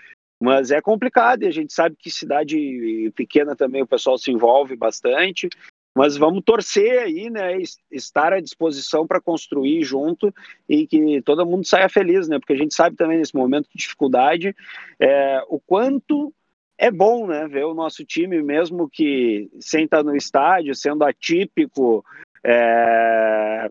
Mas 0.40 0.70
é 0.70 0.80
complicado 0.80 1.42
e 1.42 1.46
a 1.46 1.50
gente 1.50 1.72
sabe 1.72 1.96
que 1.96 2.10
cidade 2.10 3.12
pequena 3.14 3.54
também 3.54 3.82
o 3.82 3.86
pessoal 3.86 4.16
se 4.16 4.30
envolve 4.30 4.74
bastante. 4.74 5.48
Mas 5.94 6.16
vamos 6.16 6.42
torcer 6.44 7.00
aí, 7.00 7.28
né? 7.28 7.58
Estar 7.90 8.32
à 8.32 8.40
disposição 8.40 9.06
para 9.06 9.20
construir 9.20 9.82
junto 9.82 10.32
e 10.68 10.86
que 10.86 11.20
todo 11.22 11.44
mundo 11.44 11.66
saia 11.66 11.88
feliz, 11.88 12.28
né? 12.28 12.38
Porque 12.38 12.52
a 12.52 12.56
gente 12.56 12.74
sabe 12.74 12.96
também 12.96 13.18
nesse 13.18 13.34
momento 13.34 13.68
de 13.68 13.76
dificuldade 13.76 14.54
é, 14.98 15.42
o 15.48 15.60
quanto 15.60 16.32
é 16.78 16.90
bom, 16.90 17.26
né? 17.26 17.46
Ver 17.46 17.64
o 17.64 17.74
nosso 17.74 18.04
time, 18.04 18.40
mesmo 18.42 18.88
que 18.88 19.50
sem 19.60 19.84
estar 19.84 20.02
no 20.02 20.16
estádio, 20.16 20.74
sendo 20.74 21.04
atípico, 21.04 22.04
é, 22.42 23.68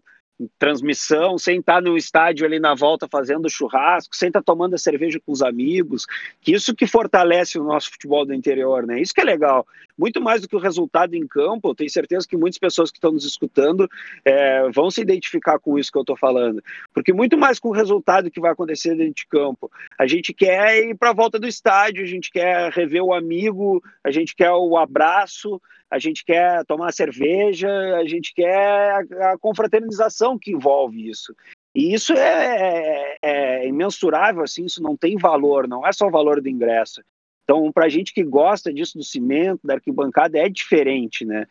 transmissão, 0.58 1.38
sem 1.38 1.60
estar 1.60 1.82
no 1.82 1.98
estádio 1.98 2.46
ali 2.46 2.60
na 2.60 2.74
volta 2.76 3.08
fazendo 3.10 3.50
churrasco, 3.50 4.16
sem 4.16 4.28
estar 4.28 4.42
tomando 4.42 4.76
a 4.76 4.78
cerveja 4.78 5.20
com 5.20 5.32
os 5.32 5.42
amigos, 5.42 6.06
que 6.42 6.54
isso 6.54 6.76
que 6.76 6.88
fortalece 6.88 7.60
o 7.60 7.64
nosso 7.64 7.92
futebol 7.92 8.26
do 8.26 8.34
interior, 8.34 8.86
né? 8.86 9.02
Isso 9.02 9.14
que 9.14 9.22
é 9.22 9.26
legal. 9.26 9.66
Muito 10.00 10.22
mais 10.22 10.42
do 10.42 10.48
que 10.48 10.56
o 10.56 10.60
resultado 10.60 11.14
em 11.14 11.28
campo, 11.28 11.68
eu 11.68 11.76
tenho 11.76 11.90
certeza 11.90 12.26
que 12.26 12.38
muitas 12.38 12.58
pessoas 12.58 12.90
que 12.90 12.98
estão 12.98 13.12
nos 13.12 13.26
escutando 13.26 13.86
é, 14.24 14.70
vão 14.72 14.90
se 14.90 15.02
identificar 15.02 15.60
com 15.60 15.78
isso 15.78 15.92
que 15.92 15.98
eu 15.98 16.04
estou 16.04 16.16
falando. 16.16 16.64
Porque 16.94 17.12
muito 17.12 17.38
mais 17.38 17.60
com 17.60 17.68
o 17.68 17.74
resultado 17.74 18.32
que 18.32 18.40
vai 18.40 18.52
acontecer 18.52 18.96
dentro 18.96 19.16
de 19.16 19.28
campo. 19.28 19.70
A 20.00 20.08
gente 20.08 20.34
quer 20.34 20.86
ir 20.86 20.96
para 20.96 21.10
a 21.10 21.14
volta 21.14 21.38
do 21.38 21.46
estádio, 21.46 22.02
a 22.02 22.08
gente 22.08 22.32
quer 22.32 22.72
rever 22.72 23.04
o 23.04 23.14
amigo, 23.14 23.84
a 24.02 24.10
gente 24.10 24.34
quer 24.34 24.54
o 24.54 24.78
abraço, 24.78 25.62
a 25.92 26.00
gente 26.00 26.24
quer 26.24 26.64
tomar 26.64 26.94
cerveja, 26.94 27.70
a 27.98 28.06
gente 28.08 28.34
quer 28.34 29.06
a, 29.20 29.34
a 29.34 29.38
confraternização 29.38 30.40
que 30.40 30.52
envolve 30.52 31.10
isso. 31.10 31.36
E 31.76 31.94
isso 31.94 32.14
é, 32.14 33.18
é, 33.18 33.18
é, 33.22 33.68
imensurável, 33.68 34.44
assim, 34.44 34.64
isso 34.64 34.82
não 34.82 34.96
tem 34.96 35.18
valor, 35.18 35.68
não 35.68 35.86
é 35.86 35.92
só 35.92 36.08
o 36.08 36.12
valor 36.12 36.42
do 36.42 36.48
ingresso. 36.48 37.02
Então, 37.50 37.72
para 37.72 37.88
a 37.88 37.90
gente 37.90 38.14
que 38.14 38.24
gosta 38.24 38.72
disso 38.72 38.96
do 38.96 39.04
cimento, 39.04 39.66
da 39.66 39.74
arquibancada, 39.74 40.38
é 40.38 40.48
diferente, 40.48 41.26
né? 41.26 41.48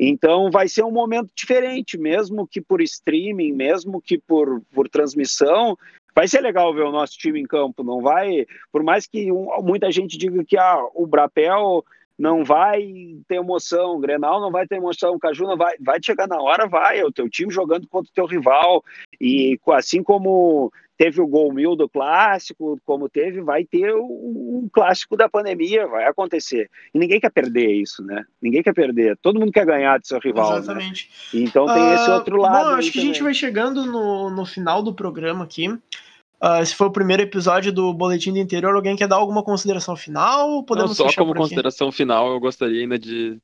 Então, 0.00 0.50
vai 0.50 0.66
ser 0.66 0.82
um 0.82 0.90
momento 0.90 1.28
diferente, 1.34 1.98
mesmo 1.98 2.46
que 2.46 2.58
por 2.58 2.80
streaming, 2.80 3.52
mesmo 3.52 4.00
que 4.00 4.16
por, 4.16 4.62
por 4.72 4.88
transmissão, 4.88 5.76
vai 6.14 6.26
ser 6.26 6.40
legal 6.40 6.72
ver 6.72 6.84
o 6.84 6.90
nosso 6.90 7.18
time 7.18 7.38
em 7.38 7.44
campo, 7.44 7.84
não 7.84 8.00
vai, 8.00 8.46
por 8.72 8.82
mais 8.82 9.06
que 9.06 9.30
um, 9.30 9.46
muita 9.62 9.92
gente 9.92 10.16
diga 10.16 10.42
que 10.42 10.56
ah, 10.56 10.78
o 10.94 11.06
Brapel 11.06 11.84
não 12.18 12.42
vai 12.42 12.90
ter 13.28 13.34
emoção, 13.34 13.96
o 13.96 13.98
Grenal 13.98 14.40
não 14.40 14.50
vai 14.50 14.66
ter 14.66 14.76
emoção, 14.76 15.14
o 15.14 15.18
Caju 15.18 15.44
não 15.44 15.58
vai, 15.58 15.74
vai 15.78 15.98
chegar 16.02 16.26
na 16.26 16.40
hora, 16.40 16.66
vai, 16.66 16.98
é 16.98 17.04
o 17.04 17.12
teu 17.12 17.28
time 17.28 17.52
jogando 17.52 17.86
contra 17.88 18.10
o 18.10 18.14
teu 18.14 18.24
rival, 18.24 18.82
e 19.20 19.58
assim 19.72 20.02
como 20.02 20.72
teve 21.02 21.20
o 21.20 21.26
gol 21.26 21.52
mil 21.52 21.74
do 21.74 21.88
clássico, 21.88 22.80
como 22.84 23.08
teve, 23.08 23.40
vai 23.40 23.64
ter 23.64 23.92
o, 23.92 24.04
o, 24.04 24.70
clássico 24.72 25.16
da 25.16 25.28
pandemia, 25.28 25.84
vai 25.84 26.04
acontecer. 26.04 26.70
E 26.94 26.98
ninguém 26.98 27.18
quer 27.18 27.30
perder 27.30 27.72
isso, 27.72 28.04
né? 28.04 28.24
Ninguém 28.40 28.62
quer 28.62 28.72
perder. 28.72 29.18
Todo 29.20 29.40
mundo 29.40 29.50
quer 29.50 29.66
ganhar 29.66 29.98
do 29.98 30.06
seu 30.06 30.20
rival. 30.20 30.52
Né? 30.52 30.58
Exatamente. 30.58 31.10
Né? 31.34 31.40
Então 31.40 31.66
tem 31.66 31.82
uh, 31.82 31.94
esse 31.94 32.08
ah, 32.08 32.14
outro 32.14 32.36
lado. 32.36 32.70
Bom, 32.70 32.76
acho 32.76 32.92
que 32.92 32.98
também. 32.98 33.10
a 33.10 33.12
gente 33.14 33.22
vai 33.24 33.34
chegando 33.34 33.84
no, 33.84 34.30
no 34.30 34.46
final 34.46 34.80
do 34.80 34.94
programa 34.94 35.42
aqui. 35.42 35.66
Uh, 35.68 36.62
esse 36.62 36.76
foi 36.76 36.86
o 36.86 36.92
primeiro 36.92 37.24
episódio 37.24 37.72
do 37.72 37.92
Boletim 37.92 38.32
do 38.32 38.38
Interior. 38.38 38.72
Alguém 38.72 38.94
quer 38.94 39.08
dar 39.08 39.16
alguma 39.16 39.42
consideração 39.42 39.96
final? 39.96 40.62
Podemos 40.62 40.96
Não, 40.96 41.10
só 41.10 41.16
como 41.16 41.34
consideração 41.34 41.90
final, 41.90 42.30
eu 42.30 42.38
gostaria 42.38 42.80
ainda 42.80 42.96
de, 42.96 43.38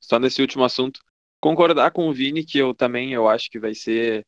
só 0.00 0.18
nesse 0.18 0.40
último 0.40 0.64
assunto, 0.64 0.98
concordar 1.42 1.90
com 1.90 2.08
o 2.08 2.12
Vini 2.12 2.42
que 2.42 2.56
eu 2.56 2.72
também 2.72 3.12
eu 3.12 3.28
acho 3.28 3.50
que 3.50 3.58
vai 3.58 3.74
ser 3.74 4.24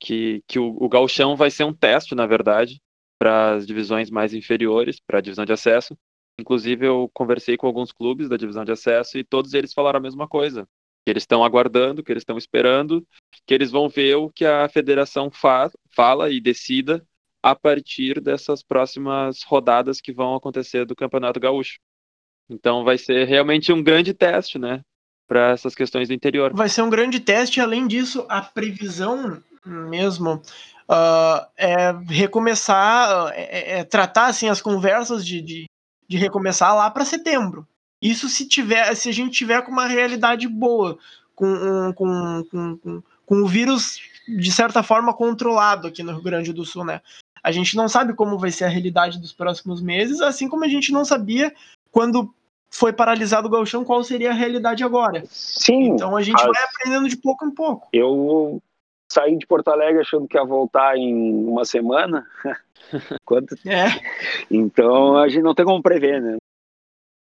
que, 0.00 0.42
que 0.46 0.58
o, 0.58 0.76
o 0.78 0.88
galchão 0.88 1.36
vai 1.36 1.50
ser 1.50 1.64
um 1.64 1.72
teste, 1.72 2.14
na 2.14 2.26
verdade, 2.26 2.80
para 3.18 3.54
as 3.54 3.66
divisões 3.66 4.10
mais 4.10 4.34
inferiores, 4.34 5.00
para 5.00 5.18
a 5.18 5.22
divisão 5.22 5.44
de 5.44 5.52
acesso. 5.52 5.96
Inclusive, 6.38 6.86
eu 6.86 7.10
conversei 7.14 7.56
com 7.56 7.66
alguns 7.66 7.92
clubes 7.92 8.28
da 8.28 8.36
divisão 8.36 8.64
de 8.64 8.72
acesso 8.72 9.18
e 9.18 9.24
todos 9.24 9.54
eles 9.54 9.72
falaram 9.72 9.98
a 9.98 10.02
mesma 10.02 10.28
coisa. 10.28 10.68
Que 11.04 11.10
eles 11.10 11.22
estão 11.22 11.44
aguardando, 11.44 12.02
que 12.02 12.12
eles 12.12 12.22
estão 12.22 12.36
esperando, 12.36 13.06
que 13.46 13.54
eles 13.54 13.70
vão 13.70 13.88
ver 13.88 14.16
o 14.16 14.28
que 14.28 14.44
a 14.44 14.68
federação 14.68 15.30
fa 15.30 15.70
fala 15.94 16.30
e 16.30 16.40
decida 16.40 17.06
a 17.42 17.54
partir 17.54 18.20
dessas 18.20 18.60
próximas 18.62 19.44
rodadas 19.44 20.00
que 20.00 20.12
vão 20.12 20.34
acontecer 20.34 20.84
do 20.84 20.96
Campeonato 20.96 21.38
Gaúcho. 21.38 21.78
Então 22.50 22.82
vai 22.82 22.98
ser 22.98 23.26
realmente 23.26 23.72
um 23.72 23.82
grande 23.82 24.12
teste, 24.12 24.58
né, 24.58 24.82
para 25.28 25.50
essas 25.50 25.74
questões 25.74 26.08
do 26.08 26.14
interior. 26.14 26.52
Vai 26.54 26.68
ser 26.68 26.82
um 26.82 26.90
grande 26.90 27.20
teste, 27.20 27.60
além 27.60 27.86
disso, 27.86 28.26
a 28.28 28.42
previsão 28.42 29.40
mesmo 29.66 30.42
uh, 30.88 31.46
é 31.56 31.92
recomeçar, 32.08 33.32
é, 33.34 33.78
é, 33.78 33.84
tratar 33.84 34.26
assim 34.26 34.48
as 34.48 34.60
conversas 34.60 35.24
de, 35.24 35.40
de, 35.42 35.64
de 36.08 36.16
recomeçar 36.16 36.74
lá 36.74 36.90
para 36.90 37.04
setembro. 37.04 37.66
Isso 38.00 38.28
se 38.28 38.46
tiver, 38.46 38.94
se 38.94 39.08
a 39.08 39.12
gente 39.12 39.32
tiver 39.32 39.62
com 39.62 39.72
uma 39.72 39.86
realidade 39.86 40.46
boa, 40.48 40.98
com, 41.34 41.92
com, 41.94 42.44
com, 42.50 42.78
com, 42.78 43.02
com 43.24 43.42
o 43.42 43.46
vírus 43.46 44.00
de 44.28 44.52
certa 44.52 44.82
forma 44.82 45.14
controlado 45.14 45.88
aqui 45.88 46.02
no 46.02 46.12
Rio 46.12 46.22
Grande 46.22 46.52
do 46.52 46.64
Sul, 46.64 46.84
né? 46.84 47.00
A 47.42 47.52
gente 47.52 47.76
não 47.76 47.88
sabe 47.88 48.12
como 48.12 48.38
vai 48.38 48.50
ser 48.50 48.64
a 48.64 48.68
realidade 48.68 49.20
dos 49.20 49.32
próximos 49.32 49.80
meses, 49.80 50.20
assim 50.20 50.48
como 50.48 50.64
a 50.64 50.68
gente 50.68 50.90
não 50.90 51.04
sabia 51.04 51.54
quando 51.92 52.34
foi 52.68 52.92
paralisado 52.92 53.46
o 53.46 53.50
galchão 53.50 53.84
qual 53.84 54.02
seria 54.02 54.30
a 54.30 54.34
realidade 54.34 54.82
agora. 54.82 55.22
Sim. 55.28 55.90
Então 55.90 56.16
a 56.16 56.22
gente 56.22 56.42
vai 56.42 56.64
aprendendo 56.64 57.08
de 57.08 57.16
pouco 57.16 57.46
em 57.46 57.50
pouco. 57.50 57.88
Eu 57.92 58.60
saí 59.16 59.38
de 59.38 59.46
Porto 59.46 59.68
Alegre 59.68 60.00
achando 60.02 60.28
que 60.28 60.36
ia 60.36 60.44
voltar 60.44 60.96
em 60.96 61.14
uma 61.46 61.64
semana. 61.64 62.26
Quanto? 63.24 63.56
É. 63.66 63.86
Então 64.50 65.16
a 65.16 65.28
gente 65.28 65.42
não 65.42 65.54
tem 65.54 65.64
como 65.64 65.82
prever, 65.82 66.20
né? 66.20 66.36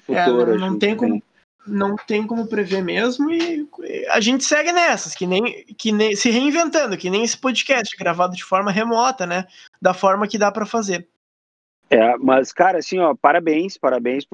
Futuro, 0.03 0.53
é, 0.53 0.57
não, 0.57 0.71
não 0.71 0.79
tem 0.79 0.95
como 0.95 1.21
não 1.65 1.97
tem 1.97 2.25
como 2.25 2.47
prever 2.47 2.81
mesmo 2.81 3.29
e 3.29 3.67
a 4.09 4.21
gente 4.21 4.45
segue 4.45 4.71
nessas, 4.71 5.13
que 5.13 5.27
nem, 5.27 5.65
que 5.77 5.91
nem 5.91 6.15
se 6.15 6.29
reinventando, 6.29 6.97
que 6.97 7.09
nem 7.09 7.25
esse 7.25 7.37
podcast 7.37 7.93
gravado 7.97 8.37
de 8.37 8.43
forma 8.43 8.71
remota, 8.71 9.25
né? 9.25 9.45
Da 9.81 9.93
forma 9.93 10.29
que 10.29 10.37
dá 10.37 10.49
para 10.49 10.65
fazer. 10.65 11.05
É, 11.89 12.17
mas, 12.17 12.51
cara, 12.51 12.79
assim, 12.79 12.99
ó, 12.99 13.13
parabéns, 13.15 13.77
parabéns 13.77 14.25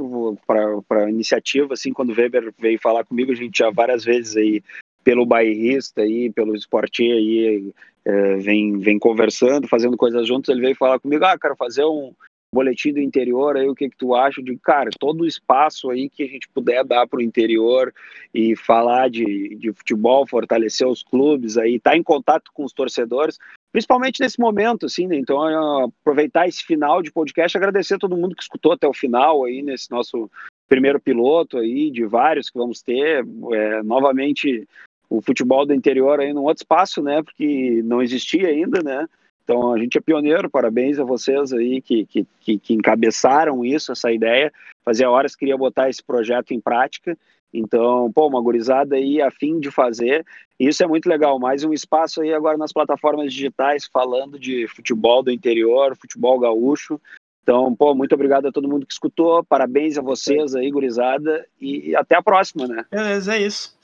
para 0.46 1.06
a 1.06 1.10
iniciativa, 1.10 1.74
assim, 1.74 1.92
quando 1.92 2.12
o 2.12 2.16
Weber 2.16 2.54
veio 2.58 2.80
falar 2.80 3.04
comigo, 3.04 3.32
a 3.32 3.36
gente 3.36 3.58
já 3.58 3.70
várias 3.70 4.04
vezes 4.04 4.36
aí, 4.36 4.64
pelo 5.04 5.26
bairrista 5.26 6.02
aí, 6.02 6.32
pelo 6.32 6.56
esporte 6.56 7.04
aí, 7.04 7.74
é, 8.06 8.36
vem, 8.38 8.78
vem 8.80 8.98
conversando, 8.98 9.68
fazendo 9.68 9.98
coisas 9.98 10.28
juntos, 10.28 10.50
ele 10.50 10.62
veio 10.62 10.76
falar 10.76 11.00
comigo, 11.00 11.24
ah, 11.26 11.38
quero 11.38 11.56
fazer 11.56 11.86
um, 11.86 12.14
boletim 12.54 12.94
do 12.94 13.02
interior 13.02 13.58
aí, 13.58 13.68
o 13.68 13.76
que 13.76 13.90
que 13.90 13.98
tu 13.98 14.14
acha 14.16 14.42
de, 14.42 14.56
cara, 14.58 14.92
todo 15.00 15.22
o 15.22 15.28
espaço 15.28 15.90
aí 15.90 16.10
que 16.10 16.24
a 16.24 16.28
gente 16.28 16.48
puder 16.50 16.86
dar 16.86 17.08
para 17.08 17.18
o 17.18 17.22
interior 17.22 17.94
e 18.34 18.56
falar 18.56 19.10
de, 19.10 19.56
de 19.56 19.74
futebol, 19.74 20.28
fortalecer 20.28 20.88
os 20.88 21.02
clubes 21.02 21.58
aí, 21.58 21.80
tá 21.80 21.98
em 21.98 22.04
contato 22.04 22.52
com 22.54 22.64
os 22.64 22.72
torcedores, 22.72 23.40
principalmente 23.72 24.22
nesse 24.22 24.40
momento, 24.40 24.86
assim, 24.86 25.08
né? 25.08 25.18
Então, 25.18 25.42
aproveitar 25.84 26.48
esse 26.48 26.64
final 26.64 27.02
de 27.02 27.12
podcast, 27.12 27.58
agradecer 27.58 27.96
a 27.96 28.00
todo 28.00 28.18
mundo 28.18 28.36
que 28.36 28.44
escutou 28.44 28.74
até 28.74 28.88
o 28.88 28.94
final 28.94 29.44
aí, 29.44 29.64
nesse 29.64 29.90
nosso 29.90 30.30
primeiro 30.70 31.00
piloto 31.00 31.58
aí, 31.58 31.90
de 31.90 32.06
vários 32.06 32.50
que 32.50 32.58
vamos 32.58 32.82
ter, 32.82 33.26
é, 33.52 33.84
novamente 33.84 34.68
o 35.14 35.22
futebol 35.22 35.66
do 35.66 35.74
interior 35.74 36.20
aí 36.20 36.34
num 36.34 36.44
outro 36.44 36.64
espaço, 36.64 37.02
né, 37.02 37.22
porque 37.22 37.82
não 37.84 38.02
existia 38.02 38.48
ainda, 38.48 38.82
né, 38.82 39.08
então 39.44 39.74
a 39.74 39.78
gente 39.78 39.98
é 39.98 40.02
pioneiro, 40.02 40.50
parabéns 40.50 41.00
a 41.00 41.04
vocês 41.04 41.54
aí 41.54 41.82
que, 41.82 42.06
que, 42.06 42.26
que, 42.40 42.74
encabeçaram 42.74 43.64
isso, 43.64 43.92
essa 43.92 44.12
ideia. 44.12 44.52
Fazia 44.86 45.10
horas 45.10 45.34
que 45.34 45.40
queria 45.40 45.58
botar 45.58 45.90
esse 45.90 46.02
projeto 46.02 46.52
em 46.52 46.62
prática 46.62 47.18
Então, 47.54 48.12
pô, 48.12 48.28
uma 48.28 48.42
gurizada 48.42 48.96
aí 48.96 49.22
a 49.22 49.30
fim 49.30 49.60
de 49.60 49.70
fazer, 49.70 50.26
isso 50.58 50.82
é 50.82 50.88
muito 50.88 51.08
legal. 51.10 51.38
Mais 51.38 51.64
um 51.64 51.74
espaço 51.74 52.22
aí 52.22 52.34
agora 52.34 52.58
nas 52.58 52.72
plataformas 52.72 53.34
digitais 53.34 53.86
falando 53.86 54.40
de 54.40 54.66
futebol 54.68 55.22
do 55.22 55.32
interior, 55.32 55.96
futebol 55.98 56.40
gaúcho. 56.40 57.00
Então, 57.44 57.76
pô, 57.76 57.94
muito 57.94 58.16
obrigado 58.16 58.48
a 58.48 58.52
todo 58.52 58.70
mundo 58.70 58.86
que 58.86 58.94
escutou, 58.94 59.44
parabéns 59.44 59.98
a 59.98 60.02
vocês 60.02 60.56
aí, 60.56 60.72
gurizada, 60.72 61.46
e 61.60 61.94
até 61.94 62.16
a 62.16 62.24
próxima, 62.24 62.66
né? 62.66 62.86
Beleza, 62.90 63.36
é 63.36 63.42
isso. 63.42 63.78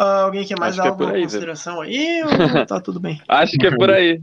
Uh, 0.00 0.24
alguém 0.24 0.46
quer 0.46 0.58
mais 0.58 0.78
Acho 0.78 0.82
que 0.82 0.88
é 0.88 0.90
alguma 0.90 1.12
aí, 1.12 1.22
consideração 1.22 1.80
aí 1.82 2.22
ou 2.22 2.66
tá 2.66 2.80
tudo 2.80 2.98
bem? 2.98 3.20
Acho 3.28 3.52
que 3.58 3.66
é 3.66 3.76
por 3.76 3.90
aí. 3.90 4.22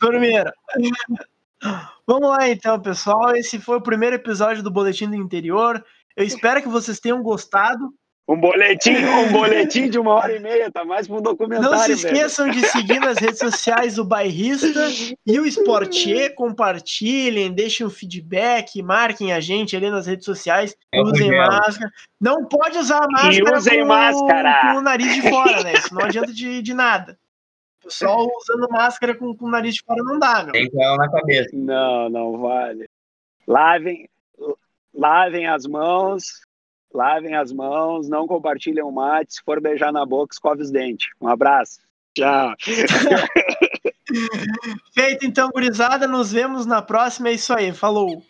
Turmeira. 0.00 0.52
Vamos 2.04 2.30
lá 2.30 2.48
então, 2.48 2.80
pessoal. 2.80 3.36
Esse 3.36 3.60
foi 3.60 3.76
o 3.76 3.80
primeiro 3.80 4.16
episódio 4.16 4.60
do 4.60 4.72
Boletim 4.72 5.08
do 5.08 5.14
Interior. 5.14 5.84
Eu 6.16 6.24
espero 6.24 6.60
que 6.60 6.68
vocês 6.68 6.98
tenham 6.98 7.22
gostado. 7.22 7.94
Um 8.26 8.40
boletim, 8.40 8.96
um 9.04 9.30
boletim 9.30 9.90
de 9.90 9.98
uma 9.98 10.14
hora 10.14 10.34
e 10.34 10.40
meia, 10.40 10.70
tá 10.70 10.82
mais 10.82 11.06
pra 11.06 11.16
um 11.16 11.20
documentário. 11.20 11.70
Não 11.70 11.78
se 11.78 11.94
velho. 11.94 12.14
esqueçam 12.16 12.48
de 12.48 12.66
seguir 12.68 12.98
nas 12.98 13.18
redes 13.18 13.38
sociais 13.38 13.98
o 13.98 14.04
Bairrista 14.04 14.88
e 15.26 15.38
o 15.38 15.44
Sportier. 15.44 16.32
Compartilhem, 16.34 17.52
deixem 17.52 17.86
o 17.86 17.90
feedback, 17.90 18.82
marquem 18.82 19.30
a 19.34 19.40
gente 19.40 19.76
ali 19.76 19.90
nas 19.90 20.06
redes 20.06 20.24
sociais. 20.24 20.74
Álcool 20.94 21.12
Usem 21.12 21.28
gel. 21.28 21.46
máscara. 21.46 21.92
Não 22.18 22.46
pode 22.46 22.78
usar 22.78 23.04
a 23.04 23.08
máscara 23.08 23.58
usem 23.58 23.80
com, 23.80 23.86
máscara. 23.86 24.60
com 24.72 24.78
o 24.78 24.82
nariz 24.82 25.14
de 25.14 25.28
fora, 25.28 25.62
né? 25.62 25.74
Isso 25.74 25.94
não 25.94 26.02
adianta 26.02 26.32
de, 26.32 26.62
de 26.62 26.72
nada. 26.72 27.18
O 27.80 27.84
pessoal 27.84 28.26
usando 28.40 28.70
máscara 28.70 29.14
com, 29.14 29.36
com 29.36 29.44
o 29.44 29.50
nariz 29.50 29.74
de 29.74 29.82
fora 29.84 30.02
não 30.02 30.18
dá, 30.18 30.44
meu. 30.44 30.52
Tem 30.52 30.70
ela 30.80 30.96
na 30.96 31.10
cabeça. 31.10 31.50
Não, 31.52 32.08
não 32.08 32.38
vale. 32.38 32.88
Lavem, 33.46 34.08
lavem 34.94 35.46
as 35.46 35.66
mãos, 35.66 36.40
lavem 36.94 37.34
as 37.34 37.52
mãos, 37.52 38.08
não 38.08 38.26
compartilhem 38.26 38.82
o 38.82 38.90
mate. 38.90 39.34
Se 39.34 39.42
for 39.42 39.60
beijar 39.60 39.92
na 39.92 40.06
boca, 40.06 40.32
escove 40.32 40.62
os 40.62 40.70
dentes. 40.70 41.08
Um 41.20 41.28
abraço. 41.28 41.80
Tchau. 42.14 42.54
Feito 44.94 45.26
então, 45.26 45.50
gurizada. 45.50 46.06
Nos 46.06 46.32
vemos 46.32 46.64
na 46.64 46.80
próxima. 46.80 47.28
É 47.28 47.32
isso 47.32 47.52
aí. 47.52 47.72
Falou. 47.72 48.22